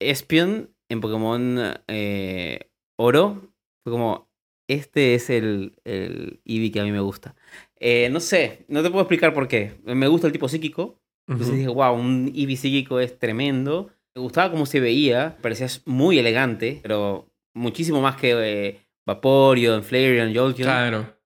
Espion 0.00 0.74
en 0.88 1.00
Pokémon 1.00 1.58
eh, 1.88 2.70
Oro, 2.96 3.52
fue 3.82 3.92
como. 3.92 4.29
Este 4.70 5.16
es 5.16 5.30
el, 5.30 5.74
el 5.82 6.40
Eevee 6.44 6.70
que 6.70 6.78
a 6.78 6.84
mí 6.84 6.92
me 6.92 7.00
gusta. 7.00 7.34
Eh, 7.74 8.08
no 8.08 8.20
sé, 8.20 8.66
no 8.68 8.84
te 8.84 8.90
puedo 8.90 9.02
explicar 9.02 9.34
por 9.34 9.48
qué. 9.48 9.72
Me 9.82 10.06
gusta 10.06 10.28
el 10.28 10.32
tipo 10.32 10.48
psíquico. 10.48 11.00
Entonces 11.26 11.56
dije, 11.56 11.68
wow, 11.68 11.92
un 11.92 12.30
Eevee 12.36 12.56
psíquico 12.56 13.00
es 13.00 13.18
tremendo. 13.18 13.90
Me 14.14 14.22
gustaba 14.22 14.52
cómo 14.52 14.66
se 14.66 14.78
veía, 14.78 15.36
parecía 15.42 15.66
muy 15.86 16.20
elegante, 16.20 16.78
pero 16.82 17.28
muchísimo 17.52 18.00
más 18.00 18.14
que 18.14 18.30
eh, 18.30 18.80
Vaporeon, 19.06 19.82
Flareon, 19.82 20.32
Jolteon. 20.32 20.68
Claro. 20.68 21.16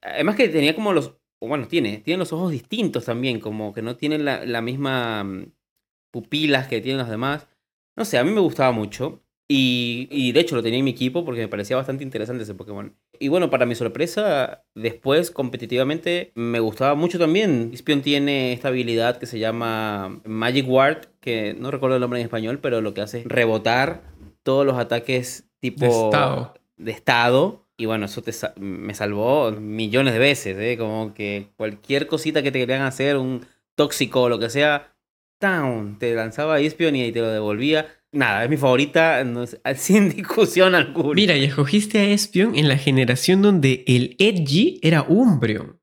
Además 0.00 0.34
que 0.34 0.48
tenía 0.48 0.74
como 0.74 0.92
los, 0.92 1.14
bueno, 1.40 1.68
tiene, 1.68 1.98
tiene 1.98 2.18
los 2.18 2.32
ojos 2.32 2.50
distintos 2.50 3.04
también, 3.04 3.38
como 3.38 3.72
que 3.72 3.82
no 3.82 3.94
tienen 3.94 4.24
la, 4.24 4.44
la 4.44 4.60
misma 4.60 5.22
mm, 5.22 5.52
pupilas 6.10 6.66
que 6.66 6.80
tienen 6.80 6.98
los 6.98 7.08
demás. 7.08 7.46
No 7.94 8.04
sé, 8.04 8.18
a 8.18 8.24
mí 8.24 8.32
me 8.32 8.40
gustaba 8.40 8.72
mucho. 8.72 9.22
Y, 9.54 10.08
y 10.10 10.32
de 10.32 10.40
hecho 10.40 10.56
lo 10.56 10.62
tenía 10.62 10.78
en 10.78 10.84
mi 10.86 10.92
equipo 10.92 11.26
porque 11.26 11.42
me 11.42 11.48
parecía 11.48 11.76
bastante 11.76 12.04
interesante 12.04 12.44
ese 12.44 12.54
Pokémon. 12.54 12.96
Y 13.18 13.28
bueno, 13.28 13.50
para 13.50 13.66
mi 13.66 13.74
sorpresa, 13.74 14.64
después 14.74 15.30
competitivamente 15.30 16.32
me 16.34 16.58
gustaba 16.58 16.94
mucho 16.94 17.18
también. 17.18 17.70
Espion 17.74 18.00
tiene 18.00 18.54
esta 18.54 18.68
habilidad 18.68 19.18
que 19.18 19.26
se 19.26 19.38
llama 19.38 20.20
Magic 20.24 20.66
Ward, 20.66 21.08
que 21.20 21.54
no 21.58 21.70
recuerdo 21.70 21.96
el 21.96 22.00
nombre 22.00 22.18
en 22.20 22.24
español, 22.24 22.60
pero 22.60 22.80
lo 22.80 22.94
que 22.94 23.02
hace 23.02 23.18
es 23.20 23.24
rebotar 23.26 24.00
todos 24.42 24.64
los 24.64 24.78
ataques 24.78 25.44
tipo 25.60 25.84
De 25.84 25.88
estado. 25.90 26.54
de 26.78 26.90
estado. 26.92 27.66
Y 27.76 27.84
bueno, 27.84 28.06
eso 28.06 28.22
te 28.22 28.32
sa- 28.32 28.54
me 28.58 28.94
salvó 28.94 29.50
millones 29.52 30.14
de 30.14 30.18
veces, 30.20 30.56
¿eh? 30.58 30.78
Como 30.78 31.12
que 31.12 31.48
cualquier 31.58 32.06
cosita 32.06 32.42
que 32.42 32.52
te 32.52 32.58
querían 32.58 32.82
hacer, 32.82 33.18
un 33.18 33.44
tóxico 33.74 34.22
o 34.22 34.28
lo 34.30 34.38
que 34.38 34.48
sea, 34.48 34.94
¡down! 35.40 35.98
Te 35.98 36.14
lanzaba 36.14 36.60
Espion 36.60 36.96
y 36.96 37.12
te 37.12 37.20
lo 37.20 37.28
devolvía. 37.28 37.86
Nada, 38.12 38.44
es 38.44 38.50
mi 38.50 38.56
favorita, 38.58 39.24
no 39.24 39.42
es- 39.44 39.58
sin 39.76 40.10
discusión 40.10 40.74
alguna. 40.74 41.14
Mira, 41.14 41.36
y 41.36 41.44
escogiste 41.44 41.98
a 41.98 42.04
Espion 42.04 42.54
en 42.56 42.68
la 42.68 42.76
generación 42.76 43.40
donde 43.42 43.84
el 43.86 44.16
Edgy 44.18 44.78
era 44.82 45.02
Umbreon. 45.02 45.80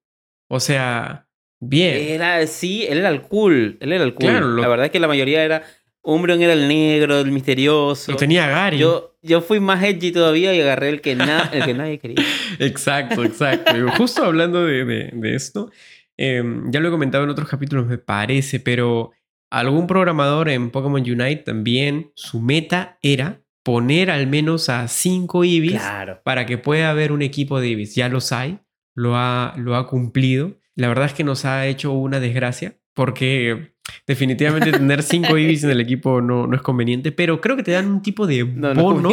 O 0.48 0.60
sea, 0.60 1.28
bien. 1.60 1.96
Era, 1.98 2.46
sí, 2.48 2.86
él 2.88 3.00
era 3.00 3.10
el 3.10 3.22
cool, 3.24 3.78
él 3.82 3.94
era 3.94 4.04
el 4.04 4.14
cool. 4.14 4.30
Claro, 4.30 4.48
lo- 4.48 4.62
La 4.62 4.68
verdad 4.68 4.86
es 4.88 4.92
que 4.92 5.00
la 5.00 5.08
mayoría 5.08 5.44
era, 5.44 5.64
Umbreon 6.02 6.42
era 6.42 6.54
el 6.54 6.68
negro, 6.68 7.20
el 7.20 7.32
misterioso. 7.32 8.12
Lo 8.12 8.18
tenía 8.18 8.48
Gary. 8.48 8.78
Yo, 8.78 9.16
yo 9.22 9.42
fui 9.42 9.60
más 9.60 9.84
edgy 9.84 10.12
todavía 10.12 10.54
y 10.56 10.62
agarré 10.62 10.90
el 10.90 11.02
que, 11.02 11.16
na- 11.16 11.50
el 11.54 11.66
que 11.66 11.74
nadie 11.74 12.00
quería. 12.00 12.24
Exacto, 12.60 13.24
exacto. 13.24 13.74
Justo 13.98 14.24
hablando 14.24 14.66
de, 14.66 14.86
de- 14.86 15.10
de 15.14 15.36
esto, 15.36 15.72
eh, 16.18 16.44
ya 16.68 16.80
lo 16.80 16.88
he 16.88 16.92
comentado 16.92 17.24
en 17.24 17.30
otros 17.32 17.50
capítulos, 17.50 17.88
me 17.88 17.98
parece, 17.98 18.60
pero 18.60 19.12
algún 19.50 19.88
programador 19.88 20.50
en 20.50 20.70
Pokémon 20.72 21.02
Unite 21.02 21.38
también, 21.38 22.12
su 22.16 22.42
meta 22.42 22.98
era 23.02 23.42
poner 23.64 24.10
al 24.10 24.28
menos 24.28 24.70
a 24.70 24.88
5 24.88 25.44
Eevees 25.44 25.82
Claro. 25.82 26.22
para 26.24 26.46
que 26.46 26.58
pueda 26.58 26.90
haber 26.90 27.12
un 27.12 27.22
equipo 27.22 27.60
de 27.60 27.70
Eevees. 27.70 27.96
Ya 27.96 28.10
los 28.10 28.32
hay, 28.32 28.60
lo 28.96 29.16
ha, 29.16 29.54
lo 29.58 29.76
ha 29.76 29.88
cumplido. 29.88 30.58
La 30.76 30.88
verdad 30.88 31.06
es 31.06 31.14
que 31.14 31.24
nos 31.24 31.46
ha 31.46 31.68
hecho 31.68 31.92
una 31.92 32.20
desgracia 32.20 32.78
porque 32.94 33.74
definitivamente 34.08 34.72
tener 34.72 35.04
5 35.04 35.38
Eevees 35.38 35.64
en 35.66 35.72
el 35.72 35.82
equipo 35.82 36.22
no, 36.22 36.48
no 36.48 36.56
es 36.56 36.62
conveniente, 36.62 37.12
pero 37.12 37.42
creo 37.42 37.56
que 37.56 37.64
te 37.64 37.72
dan 37.72 37.88
un 37.92 38.02
tipo 38.02 38.26
de 38.28 38.46
No, 38.46 38.74
no, 38.74 38.82
bono 38.82 39.12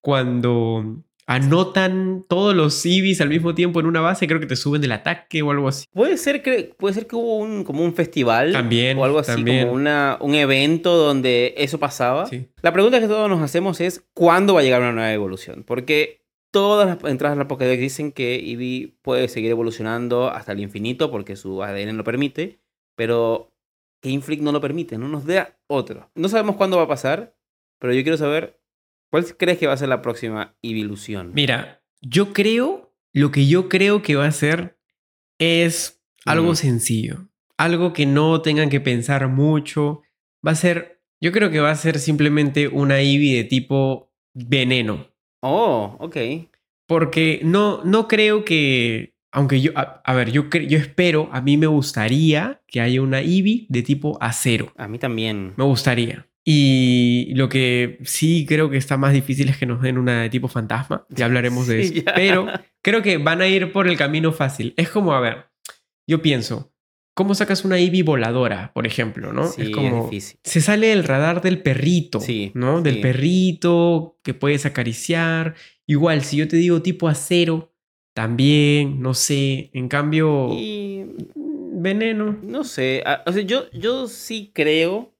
cuando 0.00 1.02
anotan 1.26 2.24
todos 2.28 2.54
los 2.54 2.84
Eevees 2.84 3.20
al 3.20 3.28
mismo 3.28 3.54
tiempo 3.54 3.80
en 3.80 3.86
una 3.86 4.00
base, 4.00 4.26
creo 4.26 4.40
que 4.40 4.46
te 4.46 4.56
suben 4.56 4.80
del 4.82 4.92
ataque 4.92 5.42
o 5.42 5.50
algo 5.50 5.68
así. 5.68 5.86
Puede 5.92 6.16
ser 6.18 6.42
que, 6.42 6.74
puede 6.76 6.94
ser 6.94 7.06
que 7.06 7.16
hubo 7.16 7.38
un, 7.38 7.64
como 7.64 7.82
un 7.82 7.94
festival 7.94 8.52
También, 8.52 8.98
o 8.98 9.04
algo 9.04 9.18
así, 9.18 9.32
también. 9.32 9.66
como 9.66 9.76
una, 9.76 10.18
un 10.20 10.34
evento 10.34 10.96
donde 10.96 11.54
eso 11.56 11.78
pasaba. 11.78 12.26
Sí. 12.26 12.48
La 12.62 12.72
pregunta 12.72 13.00
que 13.00 13.08
todos 13.08 13.28
nos 13.28 13.40
hacemos 13.40 13.80
es 13.80 14.04
¿cuándo 14.12 14.54
va 14.54 14.60
a 14.60 14.62
llegar 14.62 14.82
una 14.82 14.92
nueva 14.92 15.12
evolución? 15.12 15.64
Porque 15.66 16.24
todas 16.50 16.86
las 16.86 17.10
entradas 17.10 17.36
a 17.36 17.40
la 17.40 17.48
Pokédex 17.48 17.80
dicen 17.80 18.12
que 18.12 18.36
Eevee 18.36 18.94
puede 19.02 19.28
seguir 19.28 19.50
evolucionando 19.50 20.28
hasta 20.28 20.52
el 20.52 20.60
infinito 20.60 21.10
porque 21.10 21.36
su 21.36 21.62
ADN 21.62 21.96
lo 21.96 22.04
permite, 22.04 22.60
pero 22.94 23.50
Game 24.02 24.20
Freak 24.20 24.40
no 24.40 24.52
lo 24.52 24.60
permite, 24.60 24.98
no 24.98 25.08
nos 25.08 25.26
da 25.26 25.56
otro. 25.66 26.10
No 26.14 26.28
sabemos 26.28 26.56
cuándo 26.56 26.76
va 26.76 26.84
a 26.84 26.88
pasar, 26.88 27.34
pero 27.80 27.94
yo 27.94 28.02
quiero 28.02 28.18
saber 28.18 28.60
¿cuál 29.14 29.36
crees 29.36 29.58
que 29.58 29.68
va 29.68 29.74
a 29.74 29.76
ser 29.76 29.88
la 29.88 30.02
próxima 30.02 30.56
evolución? 30.60 31.30
Mira, 31.34 31.84
yo 32.02 32.32
creo, 32.32 32.92
lo 33.12 33.30
que 33.30 33.46
yo 33.46 33.68
creo 33.68 34.02
que 34.02 34.16
va 34.16 34.26
a 34.26 34.32
ser 34.32 34.76
es 35.38 36.02
algo 36.26 36.50
Mm. 36.50 36.56
sencillo, 36.56 37.28
algo 37.56 37.92
que 37.92 38.06
no 38.06 38.42
tengan 38.42 38.70
que 38.70 38.80
pensar 38.80 39.28
mucho. 39.28 40.02
Va 40.44 40.50
a 40.50 40.56
ser, 40.56 41.00
yo 41.20 41.30
creo 41.30 41.48
que 41.52 41.60
va 41.60 41.70
a 41.70 41.76
ser 41.76 42.00
simplemente 42.00 42.66
una 42.66 42.98
Eevee 43.00 43.36
de 43.36 43.44
tipo 43.44 44.12
veneno. 44.34 45.06
Oh, 45.42 45.96
ok. 46.00 46.16
Porque 46.88 47.40
no, 47.44 47.84
no 47.84 48.08
creo 48.08 48.44
que. 48.44 49.14
Aunque 49.30 49.60
yo. 49.60 49.70
A, 49.76 50.02
a 50.04 50.14
ver, 50.14 50.32
yo, 50.32 50.48
yo 50.50 50.76
espero, 50.78 51.28
a 51.32 51.40
mí 51.40 51.56
me 51.56 51.68
gustaría 51.68 52.62
que 52.66 52.80
haya 52.80 53.00
una 53.00 53.20
Eevee 53.20 53.66
de 53.68 53.82
tipo 53.84 54.18
acero. 54.20 54.72
A 54.76 54.88
mí 54.88 54.98
también. 54.98 55.54
Me 55.56 55.64
gustaría. 55.64 56.26
Y 56.46 57.32
lo 57.34 57.48
que 57.48 57.98
sí 58.04 58.44
creo 58.46 58.68
que 58.68 58.76
está 58.76 58.96
más 58.98 59.12
difícil 59.14 59.48
es 59.48 59.56
que 59.56 59.64
nos 59.66 59.80
den 59.80 59.96
una 59.96 60.22
de 60.22 60.30
tipo 60.30 60.48
fantasma. 60.48 61.06
Ya 61.08 61.24
hablaremos 61.24 61.66
de 61.66 61.84
Sí, 61.88 61.94
eso. 61.98 62.04
ya. 62.06 62.14
Pero 62.14 62.46
creo 62.82 63.02
que 63.02 63.16
van 63.18 63.40
a 63.40 63.48
ir 63.48 63.72
por 63.72 63.88
el 63.88 63.96
camino 63.96 64.30
fácil. 64.32 64.74
Es 64.76 64.90
como, 64.90 65.14
a 65.14 65.20
ver, 65.20 65.46
yo 66.06 66.20
pienso, 66.20 66.74
¿cómo 67.14 67.34
sacas 67.34 67.64
una 67.64 67.78
Eevee 67.78 68.02
voladora, 68.02 68.72
por 68.74 68.86
ejemplo? 68.86 69.32
¿no? 69.32 69.46
Sí, 69.48 69.62
es 69.62 69.70
como. 69.70 70.04
difícil. 70.04 70.38
se 70.44 70.60
sale 70.60 70.88
del 70.88 71.04
radar 71.04 71.40
del 71.40 71.62
perrito, 71.62 72.20
Sí, 72.20 72.52
¿no? 72.54 72.82
Del 72.82 73.00
perrito 73.00 74.18
que 74.22 74.34
puedes 74.34 74.66
acariciar. 74.66 75.54
Igual, 75.86 76.22
si 76.24 76.36
yo 76.36 76.46
te 76.46 76.56
digo 76.56 76.82
tipo 76.82 77.08
acero, 77.08 77.74
también, 78.14 79.00
no 79.00 79.14
sé. 79.14 79.70
En 79.72 79.88
cambio, 79.88 80.50
Y 80.52 81.04
veneno. 81.72 82.38
no 82.42 82.64
sé, 82.64 83.02
o 83.26 83.32
sea, 83.32 83.42
yo, 83.42 83.70
yo 83.72 84.08
sí 84.08 84.50
creo 84.54 85.13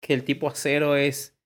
que 0.00 0.14
el 0.14 0.24
tipo 0.24 0.48
acero 0.48 0.96
es 0.96 1.36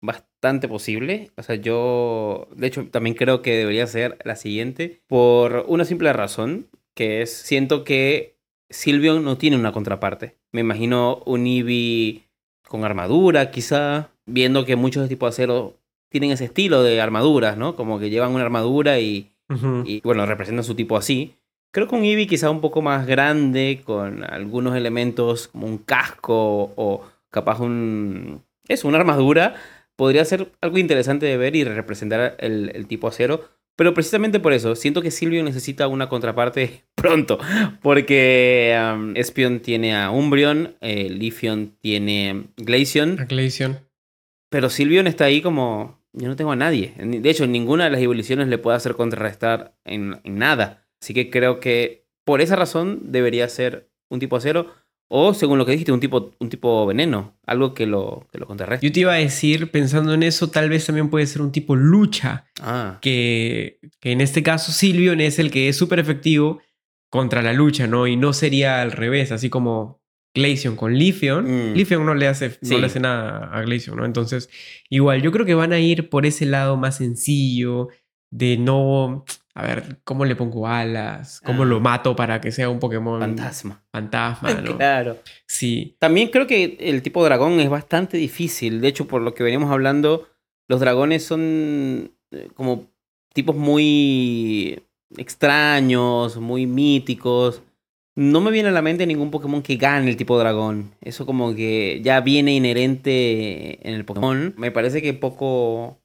bastante 0.00 0.68
posible. 0.68 1.30
O 1.36 1.42
sea, 1.42 1.56
yo, 1.56 2.48
de 2.54 2.66
hecho, 2.66 2.86
también 2.88 3.16
creo 3.16 3.42
que 3.42 3.56
debería 3.56 3.86
ser 3.86 4.18
la 4.24 4.36
siguiente 4.36 5.02
por 5.06 5.64
una 5.68 5.84
simple 5.84 6.12
razón, 6.12 6.68
que 6.94 7.22
es, 7.22 7.32
siento 7.32 7.84
que 7.84 8.36
Silvion 8.70 9.24
no 9.24 9.38
tiene 9.38 9.56
una 9.56 9.72
contraparte. 9.72 10.36
Me 10.52 10.60
imagino 10.60 11.22
un 11.26 11.46
Eevee 11.46 12.28
con 12.66 12.84
armadura, 12.84 13.50
quizá, 13.50 14.10
viendo 14.26 14.64
que 14.64 14.76
muchos 14.76 15.02
de 15.02 15.08
tipo 15.08 15.26
acero 15.26 15.78
tienen 16.10 16.30
ese 16.30 16.46
estilo 16.46 16.82
de 16.82 17.00
armaduras, 17.00 17.56
¿no? 17.56 17.76
Como 17.76 17.98
que 17.98 18.10
llevan 18.10 18.34
una 18.34 18.44
armadura 18.44 18.98
y 19.00 19.32
y 19.84 20.00
bueno, 20.02 20.26
representan 20.26 20.64
su 20.64 20.74
tipo 20.74 20.96
así. 20.96 21.34
Creo 21.70 21.88
que 21.88 21.94
un 21.94 22.04
Eevee 22.04 22.26
quizá 22.26 22.50
un 22.50 22.60
poco 22.60 22.82
más 22.82 23.06
grande, 23.06 23.82
con 23.84 24.24
algunos 24.24 24.76
elementos 24.76 25.48
como 25.48 25.66
un 25.66 25.78
casco 25.78 26.72
o 26.76 27.04
capaz 27.30 27.60
un... 27.60 28.44
Es 28.68 28.84
una 28.84 28.98
armadura. 28.98 29.54
Podría 29.96 30.24
ser 30.24 30.52
algo 30.60 30.78
interesante 30.78 31.26
de 31.26 31.36
ver 31.36 31.56
y 31.56 31.64
representar 31.64 32.36
el, 32.38 32.70
el 32.74 32.86
tipo 32.86 33.08
acero. 33.08 33.48
Pero 33.78 33.94
precisamente 33.94 34.40
por 34.40 34.52
eso, 34.52 34.74
siento 34.74 35.02
que 35.02 35.12
Silvio 35.12 35.44
necesita 35.44 35.86
una 35.86 36.08
contraparte 36.08 36.82
pronto. 36.96 37.38
Porque 37.80 38.76
um, 38.76 39.16
Espion 39.16 39.60
tiene 39.60 39.96
a 39.96 40.10
Umbreon, 40.10 40.74
eh, 40.80 41.08
Leafeon 41.08 41.76
tiene 41.80 42.46
Glaceon. 42.56 43.20
A 43.20 43.24
Glaceon. 43.26 43.78
Pero 44.50 44.68
Silvion 44.68 45.06
está 45.06 45.26
ahí 45.26 45.40
como. 45.40 46.02
Yo 46.12 46.26
no 46.26 46.34
tengo 46.34 46.50
a 46.50 46.56
nadie. 46.56 46.94
De 46.96 47.30
hecho, 47.30 47.46
ninguna 47.46 47.84
de 47.84 47.90
las 47.90 48.00
evoluciones 48.00 48.48
le 48.48 48.58
puede 48.58 48.76
hacer 48.76 48.94
contrarrestar 48.94 49.76
en, 49.84 50.20
en 50.24 50.38
nada. 50.38 50.88
Así 51.00 51.14
que 51.14 51.30
creo 51.30 51.60
que 51.60 52.08
por 52.24 52.40
esa 52.40 52.56
razón 52.56 53.12
debería 53.12 53.48
ser 53.48 53.90
un 54.08 54.18
tipo 54.18 54.34
acero. 54.34 54.74
O, 55.10 55.32
según 55.32 55.56
lo 55.58 55.64
que 55.64 55.72
dijiste, 55.72 55.90
un 55.90 56.00
tipo, 56.00 56.32
un 56.38 56.48
tipo 56.50 56.84
veneno. 56.86 57.38
Algo 57.46 57.72
que 57.72 57.86
lo, 57.86 58.26
que 58.30 58.38
lo 58.38 58.46
contrarreste. 58.46 58.86
Yo 58.86 58.92
te 58.92 59.00
iba 59.00 59.12
a 59.14 59.16
decir, 59.16 59.70
pensando 59.70 60.12
en 60.12 60.22
eso, 60.22 60.50
tal 60.50 60.68
vez 60.68 60.84
también 60.84 61.08
puede 61.08 61.26
ser 61.26 61.40
un 61.42 61.50
tipo 61.50 61.74
lucha. 61.76 62.46
Ah, 62.60 62.98
Que, 63.00 63.80
que 64.00 64.12
en 64.12 64.20
este 64.20 64.42
caso 64.42 64.70
Silvion 64.70 65.20
es 65.22 65.38
el 65.38 65.50
que 65.50 65.68
es 65.68 65.76
súper 65.76 65.98
efectivo. 65.98 66.60
contra 67.10 67.40
la 67.40 67.54
lucha, 67.54 67.86
¿no? 67.86 68.06
Y 68.06 68.16
no 68.16 68.34
sería 68.34 68.82
al 68.82 68.92
revés, 68.92 69.32
así 69.32 69.48
como 69.48 70.02
Glaceon 70.34 70.76
con 70.76 70.92
Leafeon. 70.98 71.70
Mm. 71.70 71.74
Leafeon 71.74 72.04
no 72.04 72.14
le 72.14 72.28
hace, 72.28 72.58
no 72.60 72.76
le 72.76 72.84
hace 72.84 73.00
nada 73.00 73.48
a 73.50 73.62
Glaceon, 73.62 73.96
¿no? 73.96 74.04
Entonces, 74.04 74.50
igual, 74.90 75.22
yo 75.22 75.32
creo 75.32 75.46
que 75.46 75.54
van 75.54 75.72
a 75.72 75.80
ir 75.80 76.10
por 76.10 76.26
ese 76.26 76.44
lado 76.44 76.76
más 76.76 76.98
sencillo, 76.98 77.88
de 78.30 78.56
no, 78.58 79.24
a 79.54 79.62
ver, 79.62 80.00
¿cómo 80.04 80.24
le 80.24 80.36
pongo 80.36 80.66
alas? 80.66 81.40
¿Cómo 81.44 81.62
Ah. 81.62 81.66
lo 81.66 81.80
mato 81.80 82.14
para 82.14 82.40
que 82.40 82.52
sea 82.52 82.68
un 82.68 82.78
Pokémon 82.78 83.20
Fantasma. 83.20 83.82
fantasma, 83.92 84.50
¿no? 84.62 84.76
Claro. 84.76 85.16
Sí. 85.46 85.96
También 85.98 86.28
creo 86.28 86.46
que 86.46 86.76
el 86.80 87.02
tipo 87.02 87.24
dragón 87.24 87.58
es 87.60 87.68
bastante 87.70 88.16
difícil. 88.16 88.80
De 88.80 88.88
hecho, 88.88 89.06
por 89.08 89.22
lo 89.22 89.34
que 89.34 89.42
veníamos 89.42 89.70
hablando, 89.70 90.28
los 90.68 90.80
dragones 90.80 91.24
son 91.24 92.12
eh, 92.30 92.48
como 92.54 92.86
tipos 93.32 93.56
muy 93.56 94.82
extraños, 95.16 96.36
muy 96.38 96.66
míticos. 96.66 97.62
No 98.16 98.40
me 98.40 98.50
viene 98.50 98.68
a 98.70 98.72
la 98.72 98.82
mente 98.82 99.06
ningún 99.06 99.30
Pokémon 99.30 99.62
que 99.62 99.76
gane 99.76 100.10
el 100.10 100.16
tipo 100.16 100.38
dragón. 100.38 100.90
Eso 101.00 101.24
como 101.24 101.54
que 101.54 102.00
ya 102.02 102.20
viene 102.20 102.54
inherente 102.54 103.88
en 103.88 103.94
el 103.94 104.04
Pokémon. 104.04 104.54
Me 104.58 104.72
parece 104.72 105.00
que 105.00 105.14
poco, 105.14 106.00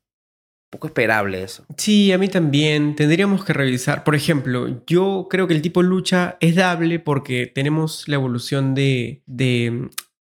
poco 0.73 0.87
esperable 0.87 1.41
eso. 1.43 1.65
Sí, 1.77 2.11
a 2.11 2.17
mí 2.17 2.27
también. 2.27 2.95
Tendríamos 2.95 3.45
que 3.45 3.53
revisar. 3.53 4.03
Por 4.03 4.15
ejemplo, 4.15 4.83
yo 4.85 5.27
creo 5.29 5.47
que 5.47 5.53
el 5.53 5.61
tipo 5.61 5.81
lucha 5.81 6.37
es 6.41 6.55
dable 6.55 6.99
porque 6.99 7.47
tenemos 7.47 8.07
la 8.07 8.15
evolución 8.15 8.73
de, 8.75 9.21
de 9.25 9.71
mm, 9.71 9.89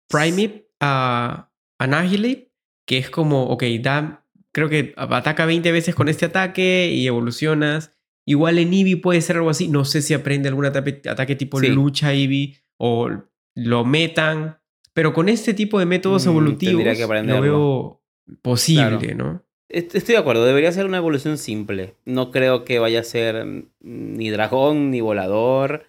Primip 0.09 0.64
a 0.81 1.51
Annihilate, 1.79 2.51
que 2.87 2.99
es 2.99 3.09
como, 3.11 3.44
ok, 3.44 3.64
da, 3.81 4.27
creo 4.53 4.68
que 4.68 4.92
ataca 4.97 5.47
20 5.47 5.73
veces 5.73 5.94
con 5.94 6.09
este 6.09 6.27
ataque 6.27 6.90
y 6.92 7.07
evolucionas. 7.07 7.92
Igual 8.27 8.59
en 8.59 8.73
Eevee 8.73 8.97
puede 8.97 9.20
ser 9.20 9.37
algo 9.37 9.51
así. 9.51 9.68
No 9.68 9.85
sé 9.85 10.03
si 10.03 10.14
aprende 10.14 10.49
algún 10.49 10.64
ataque, 10.66 11.01
ataque 11.09 11.37
tipo 11.37 11.61
Sí. 11.61 11.68
lucha 11.68 12.12
Eevee 12.12 12.57
o 12.79 13.11
lo 13.55 13.85
metan. 13.85 14.59
Pero 14.92 15.12
con 15.12 15.29
este 15.29 15.55
tipo 15.55 15.79
de 15.79 15.87
métodos 15.87 16.25
Mm, 16.27 16.29
evolutivos 16.31 16.85
lo 17.27 17.40
veo 17.40 18.03
posible, 18.42 18.99
Claro. 18.99 19.14
¿no? 19.16 19.44
Est- 19.74 19.94
Estoy 19.94 20.14
de 20.14 20.20
acuerdo, 20.20 20.44
debería 20.44 20.72
ser 20.72 20.87
una 20.87 20.98
evolución 20.98 21.37
simple. 21.38 21.94
No 22.04 22.30
creo 22.30 22.64
que 22.64 22.78
vaya 22.78 23.00
a 23.00 23.04
ser 23.04 23.44
ni 23.80 24.30
dragón 24.30 24.90
ni 24.90 25.00
volador. 25.00 25.84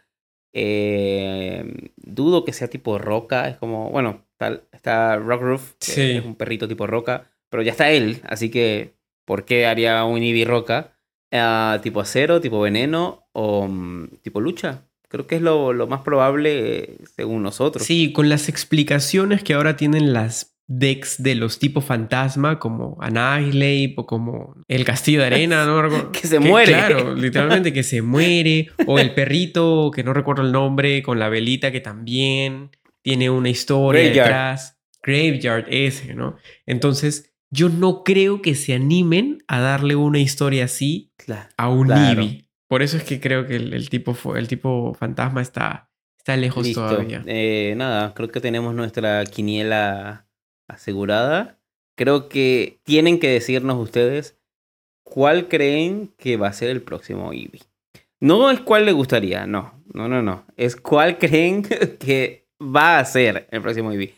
Eh, 0.54 1.92
dudo 1.98 2.46
que 2.46 2.54
sea 2.54 2.70
tipo 2.70 2.98
roca. 2.98 3.48
Es 3.50 3.58
como, 3.58 3.90
bueno, 3.90 4.26
está, 4.32 4.62
está 4.72 5.18
Rockroof, 5.18 5.74
que 5.80 5.86
Sí. 5.92 6.02
es 6.18 6.26
un 6.26 6.36
perrito 6.36 6.68
tipo 6.68 6.88
roca, 6.88 7.30
pero 7.50 7.62
ya 7.62 7.72
está 7.72 7.92
él, 7.92 8.22
así 8.28 8.50
que 8.50 8.96
¿por 9.26 9.46
qué 9.46 9.66
haría 9.66 10.04
un 10.06 10.24
Eevee 10.24 10.46
roca? 10.46 10.94
Ah, 11.32 11.80
tipo 11.84 12.00
acero, 12.00 12.40
tipo 12.42 12.62
veneno 12.62 13.28
o 13.34 13.68
mm, 13.68 14.08
tipo 14.22 14.40
lucha. 14.42 14.84
Creo 15.10 15.28
que 15.28 15.36
es 15.36 15.42
lo, 15.42 15.74
lo 15.74 15.88
más 15.88 16.02
probable 16.02 16.78
eh, 16.84 16.98
según 17.16 17.44
nosotros. 17.44 17.86
Sí, 17.86 18.12
con 18.14 18.30
las 18.30 18.48
explicaciones 18.50 19.44
que 19.44 19.54
ahora 19.54 19.76
tienen 19.78 20.14
las 20.14 20.55
decks 20.68 21.22
de 21.22 21.36
los 21.36 21.60
tipos 21.60 21.86
fantasma, 21.86 22.58
como 22.60 22.98
Annihilate 23.02 23.94
o 23.98 24.06
como 24.06 24.56
el 24.68 24.84
Castillo 24.86 25.20
de 25.22 25.28
Arena, 25.28 25.66
¿no? 25.66 26.12
Que 26.12 26.28
se 26.28 26.40
muere. 26.40 26.72
Claro, 26.72 27.14
literalmente 27.16 27.72
que 27.74 27.84
se 27.84 28.02
muere. 28.02 28.70
O 28.88 28.98
el 29.00 29.14
perrito, 29.14 29.92
que 29.94 30.04
no 30.04 30.14
recuerdo 30.14 30.42
el 30.44 30.52
nombre, 30.52 31.04
con 31.04 31.20
la 31.20 31.30
velita, 31.30 31.72
que 31.72 31.82
también 31.82 32.72
tiene 33.04 33.30
una 33.30 33.50
historia 33.50 34.02
Graveyard. 34.02 34.26
detrás. 34.28 34.78
Graveyard, 35.04 35.66
ese, 35.70 36.16
¿no? 36.16 36.36
Entonces, 36.66 37.32
yo 37.52 37.70
no 37.70 38.04
creo 38.04 38.42
que 38.42 38.56
se 38.56 38.74
animen 38.74 39.38
a 39.48 39.60
darle 39.60 39.96
una 39.96 40.20
historia 40.20 40.66
así 40.66 41.12
Claro. 41.18 41.50
a 41.58 41.70
un 41.70 41.86
Claro. 41.88 42.22
Eevee. 42.24 42.46
Por 42.68 42.82
eso 42.82 42.98
es 42.98 43.04
que 43.04 43.20
creo 43.20 43.46
que 43.46 43.58
el, 43.58 43.74
el 43.76 43.90
tipo, 43.90 44.18
el 44.36 44.48
tipo 44.48 44.96
fantasma 44.96 45.44
está, 45.44 45.92
está 46.18 46.36
lejos 46.36 46.66
Listo. 46.66 46.88
todavía. 46.88 47.22
Eh, 47.28 47.76
nada, 47.78 48.16
creo 48.16 48.30
que 48.30 48.42
tenemos 48.42 48.74
nuestra 48.74 49.24
quiniela 49.26 50.25
asegurada. 50.68 51.60
Creo 51.96 52.30
que 52.30 52.80
tienen 52.84 53.20
que 53.20 53.30
decirnos 53.30 53.78
ustedes 53.78 54.38
cuál 55.04 55.48
creen 55.48 56.14
que 56.18 56.38
va 56.38 56.48
a 56.48 56.54
ser 56.54 56.70
el 56.70 56.82
próximo 56.82 57.32
Eevee. 57.32 57.62
No 58.20 58.50
es 58.50 58.60
cuál 58.60 58.86
le 58.86 58.92
gustaría, 58.92 59.46
no, 59.46 59.84
no, 59.94 60.08
no, 60.08 60.22
no. 60.22 60.46
Es 60.58 60.76
cuál 60.76 61.18
creen 61.20 61.64
que 61.64 62.48
va 62.60 63.00
a 63.00 63.06
ser 63.06 63.48
el 63.52 63.62
próximo 63.62 63.92
Eevee. 63.92 64.14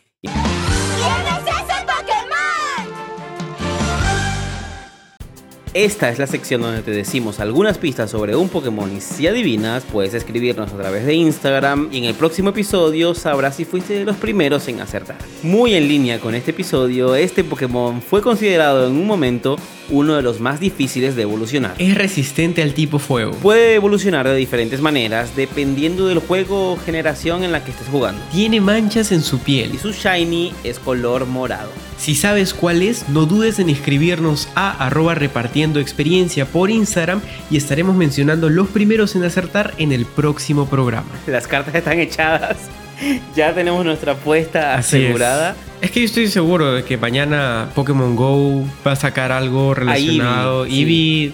Esta 5.78 6.08
es 6.08 6.18
la 6.18 6.26
sección 6.26 6.60
donde 6.60 6.82
te 6.82 6.90
decimos 6.90 7.38
algunas 7.38 7.78
pistas 7.78 8.10
sobre 8.10 8.34
un 8.34 8.48
Pokémon 8.48 8.96
y 8.96 9.00
si 9.00 9.28
adivinas, 9.28 9.84
puedes 9.84 10.12
escribirnos 10.12 10.72
a 10.72 10.76
través 10.76 11.06
de 11.06 11.14
Instagram 11.14 11.90
y 11.92 11.98
en 11.98 12.04
el 12.06 12.16
próximo 12.16 12.48
episodio 12.48 13.14
sabrás 13.14 13.54
si 13.54 13.64
fuiste 13.64 13.94
de 13.94 14.04
los 14.04 14.16
primeros 14.16 14.66
en 14.66 14.80
acertar. 14.80 15.18
Muy 15.44 15.74
en 15.74 15.86
línea 15.86 16.18
con 16.18 16.34
este 16.34 16.50
episodio, 16.50 17.14
este 17.14 17.44
Pokémon 17.44 18.02
fue 18.02 18.22
considerado 18.22 18.88
en 18.88 18.96
un 18.96 19.06
momento 19.06 19.56
uno 19.90 20.16
de 20.16 20.22
los 20.22 20.40
más 20.40 20.60
difíciles 20.60 21.16
de 21.16 21.22
evolucionar. 21.22 21.74
Es 21.78 21.94
resistente 21.96 22.62
al 22.62 22.74
tipo 22.74 22.98
fuego. 22.98 23.32
Puede 23.32 23.74
evolucionar 23.74 24.26
de 24.26 24.34
diferentes 24.36 24.80
maneras 24.80 25.34
dependiendo 25.36 26.06
del 26.06 26.18
juego 26.18 26.72
o 26.72 26.76
generación 26.76 27.44
en 27.44 27.52
la 27.52 27.64
que 27.64 27.70
estés 27.70 27.88
jugando. 27.88 28.22
Tiene 28.32 28.60
manchas 28.60 29.12
en 29.12 29.22
su 29.22 29.38
piel. 29.38 29.74
Y 29.74 29.78
su 29.78 29.92
shiny 29.92 30.52
es 30.64 30.78
color 30.78 31.26
morado. 31.26 31.70
Si 31.98 32.14
sabes 32.14 32.54
cuál 32.54 32.82
es, 32.82 33.08
no 33.08 33.26
dudes 33.26 33.58
en 33.58 33.68
escribirnos 33.68 34.48
a 34.54 34.86
arroba 34.86 35.14
repartiendo 35.14 35.80
experiencia 35.80 36.46
por 36.46 36.70
Instagram 36.70 37.20
y 37.50 37.56
estaremos 37.56 37.96
mencionando 37.96 38.48
los 38.48 38.68
primeros 38.68 39.16
en 39.16 39.24
acertar 39.24 39.74
en 39.78 39.92
el 39.92 40.06
próximo 40.06 40.66
programa. 40.66 41.08
Las 41.26 41.46
cartas 41.48 41.74
están 41.74 41.98
echadas. 41.98 42.56
Ya 43.36 43.54
tenemos 43.54 43.84
nuestra 43.84 44.12
apuesta 44.12 44.74
Así 44.74 44.96
es. 44.96 45.04
asegurada. 45.04 45.56
Es 45.80 45.90
que 45.92 46.00
yo 46.00 46.06
estoy 46.06 46.26
seguro 46.28 46.72
de 46.72 46.82
que 46.84 46.96
mañana 46.96 47.68
Pokémon 47.74 48.16
Go 48.16 48.64
va 48.86 48.92
a 48.92 48.96
sacar 48.96 49.30
algo 49.30 49.74
relacionado. 49.74 50.64
Eevee, 50.64 50.74
sí. 50.74 50.80
Eevee, 50.82 51.32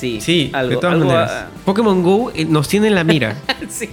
Sí, 0.00 0.20
sí, 0.20 0.50
algo, 0.54 0.70
de 0.70 0.76
todas 0.76 0.94
algo 0.94 1.06
maneras. 1.06 1.30
va- 1.30 1.50
Pokémon 1.66 2.02
Go 2.02 2.32
eh, 2.34 2.46
nos 2.46 2.68
tiene 2.68 2.86
en 2.88 2.94
la 2.94 3.04
mira. 3.04 3.36
sí. 3.68 3.90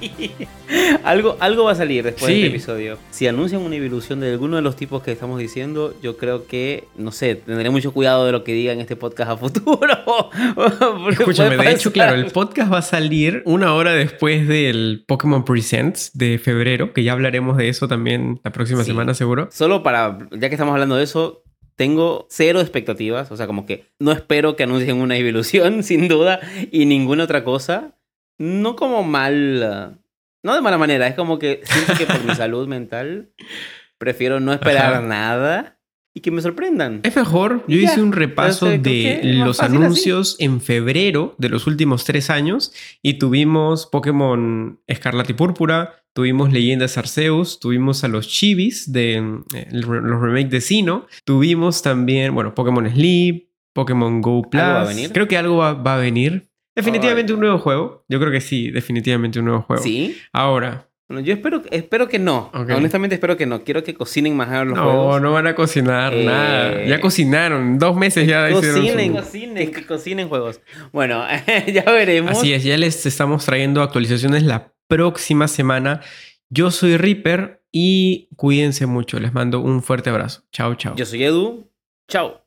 algo, 1.04 1.36
algo 1.40 1.66
va 1.66 1.74
a 1.74 1.76
salir 1.76 2.04
después 2.06 2.28
de 2.28 2.34
Sí. 2.34 2.42
este 2.44 2.56
episodio. 2.56 2.98
Si 3.12 3.28
anuncian 3.28 3.62
una 3.62 3.76
evolución 3.76 4.20
de 4.22 4.32
alguno 4.32 4.56
de 4.56 4.62
los 4.62 4.76
tipos 4.78 5.04
que 5.04 5.12
estamos 5.12 5.38
diciendo, 5.40 5.94
yo 6.02 6.16
creo 6.18 6.48
que, 6.48 6.86
no 6.98 7.12
sé, 7.12 7.36
tendré 7.36 7.70
mucho 7.70 7.92
cuidado 7.92 8.26
de 8.26 8.32
lo 8.32 8.44
que 8.46 8.54
diga 8.54 8.72
en 8.74 8.80
este 8.80 8.96
podcast 8.96 9.32
a 9.32 9.38
futuro. 9.38 9.78
Escúchame, 11.10 11.58
de 11.58 11.72
hecho, 11.72 11.92
claro, 11.92 12.16
el 12.16 12.28
podcast 12.32 12.72
va 12.72 12.78
a 12.80 12.82
salir 12.84 13.42
una 13.46 13.74
hora 13.74 13.92
después 13.94 14.48
del 14.48 15.04
Pokémon 15.08 15.44
Presents 15.44 16.12
de 16.18 16.40
febrero, 16.40 16.94
que 16.94 17.04
ya 17.04 17.14
hablaremos 17.14 17.58
de 17.58 17.70
eso 17.70 17.88
también 17.88 18.40
la 18.44 18.52
próxima 18.52 18.82
Sí. 18.84 18.88
semana, 18.92 19.14
seguro. 19.14 19.50
Solo 19.52 19.84
para, 19.84 20.18
ya 20.32 20.50
que 20.50 20.56
estamos 20.56 20.72
hablando 20.74 20.96
de 20.96 21.04
eso, 21.04 21.44
tengo 21.78 22.28
cero 22.30 22.60
expectativas. 22.60 23.32
O 23.32 23.38
sea, 23.38 23.48
como 23.48 23.66
que 23.66 23.86
no 24.00 24.12
espero 24.12 24.58
que 24.58 24.64
anuncien 24.64 24.98
una 24.98 25.16
evolución, 25.16 25.84
sin 25.84 26.10
duda, 26.10 26.42
y 26.72 26.86
ninguna 26.86 27.24
otra 27.24 27.46
cosa. 27.46 27.94
No 28.38 28.76
como 28.76 29.04
mal. 29.04 29.94
uh, 29.96 29.98
No 30.44 30.54
de 30.54 30.62
mala 30.62 30.78
manera, 30.78 31.08
es 31.08 31.16
como 31.16 31.40
que 31.40 31.62
siento 31.64 31.94
que 31.98 32.06
por 32.06 32.24
mi 32.26 32.36
salud 32.36 32.68
mental 32.68 33.30
prefiero 33.98 34.40
no 34.40 34.54
esperar 34.54 34.94
Ajá. 34.94 35.02
nada 35.02 35.80
y 36.14 36.22
que 36.22 36.32
me 36.32 36.42
sorprendan. 36.42 37.02
Es 37.04 37.16
mejor. 37.16 37.64
Yo 37.68 37.78
ya. 37.78 37.84
hice 37.84 38.02
un 38.02 38.12
repaso 38.12 38.72
Entonces, 38.72 39.22
de 39.24 39.34
los 39.34 39.60
anuncios 39.62 40.36
en 40.40 40.62
febrero 40.62 41.36
de 41.38 41.50
los 41.50 41.68
últimos 41.68 42.06
tres 42.06 42.30
años 42.32 42.74
y 43.04 43.16
tuvimos 43.20 43.86
Pokémon 43.86 44.80
Escarlata 44.88 45.32
y 45.32 45.36
Púrpura, 45.36 46.04
tuvimos 46.18 46.52
Leyendas 46.52 46.98
Arceus, 46.98 47.60
tuvimos 47.60 48.04
a 48.04 48.08
los 48.08 48.28
Chibis 48.28 48.92
de 48.92 49.18
eh, 49.54 49.68
los 49.72 50.20
remakes 50.20 50.50
de 50.50 50.62
Sino, 50.62 51.06
tuvimos 51.26 51.84
también, 51.84 52.34
bueno, 52.34 52.56
Pokémon 52.56 52.90
Sleep, 52.92 53.50
Pokémon 53.72 54.20
Go 54.20 54.42
Plus. 54.50 54.60
va 54.64 54.82
a 54.82 54.86
venir? 54.86 55.12
Creo 55.14 55.28
que 55.28 55.38
algo 55.38 55.58
va, 55.58 55.74
va 55.76 55.94
a 55.94 55.98
venir. 56.00 56.50
Definitivamente 56.76 57.34
un 57.34 57.40
nuevo 57.42 57.60
juego. 57.60 58.04
Yo 58.10 58.20
creo 58.20 58.32
que 58.32 58.42
sí, 58.42 58.72
definitivamente 58.72 59.38
un 59.38 59.46
nuevo 59.46 59.62
juego. 59.62 59.84
Sí. 59.84 60.18
Ahora, 60.34 60.90
Bueno, 61.08 61.22
yo 61.24 61.34
espero, 61.36 61.62
espero 61.70 62.08
que 62.10 62.18
no. 62.18 62.50
Honestamente 62.52 63.14
espero 63.14 63.38
que 63.38 63.46
no. 63.46 63.64
Quiero 63.64 63.84
que 63.84 63.94
cocinen 63.94 64.36
más 64.36 64.50
los 64.66 64.76
no, 64.76 64.84
juegos. 64.84 65.22
no 65.22 65.32
van 65.34 65.46
a 65.46 65.54
cocinar 65.54 66.16
Eh, 66.16 66.26
nada. 66.26 66.84
Ya 66.86 67.00
cocinaron, 67.00 67.78
dos 67.78 67.96
meses 67.96 68.28
ya 68.28 68.50
hicieron 68.50 68.82
su- 68.82 68.82
Cocinen, 68.88 69.14
cocinen, 69.14 69.72
que 69.72 69.86
cocinen 69.86 70.30
juegos. 70.30 70.62
Bueno, 70.92 71.24
ya 71.72 71.84
veremos. 71.84 72.32
Así 72.32 72.54
es, 72.54 72.64
ya 72.64 72.76
les 72.76 73.06
estamos 73.06 73.46
trayendo 73.46 73.84
actualizaciones 73.84 74.42
la 74.42 74.74
próxima 74.88 75.48
semana. 75.48 76.02
Yo 76.50 76.72
soy 76.72 76.98
Reaper 76.98 77.64
y 77.72 78.30
cuídense 78.36 78.86
mucho. 78.86 79.20
Les 79.20 79.34
mando 79.34 79.60
un 79.60 79.84
fuerte 79.84 80.10
abrazo. 80.10 80.44
Chao, 80.52 80.76
chao. 80.76 80.96
Yo 80.96 81.06
soy 81.06 81.24
Edu. 81.24 81.72
Chao. 82.08 82.47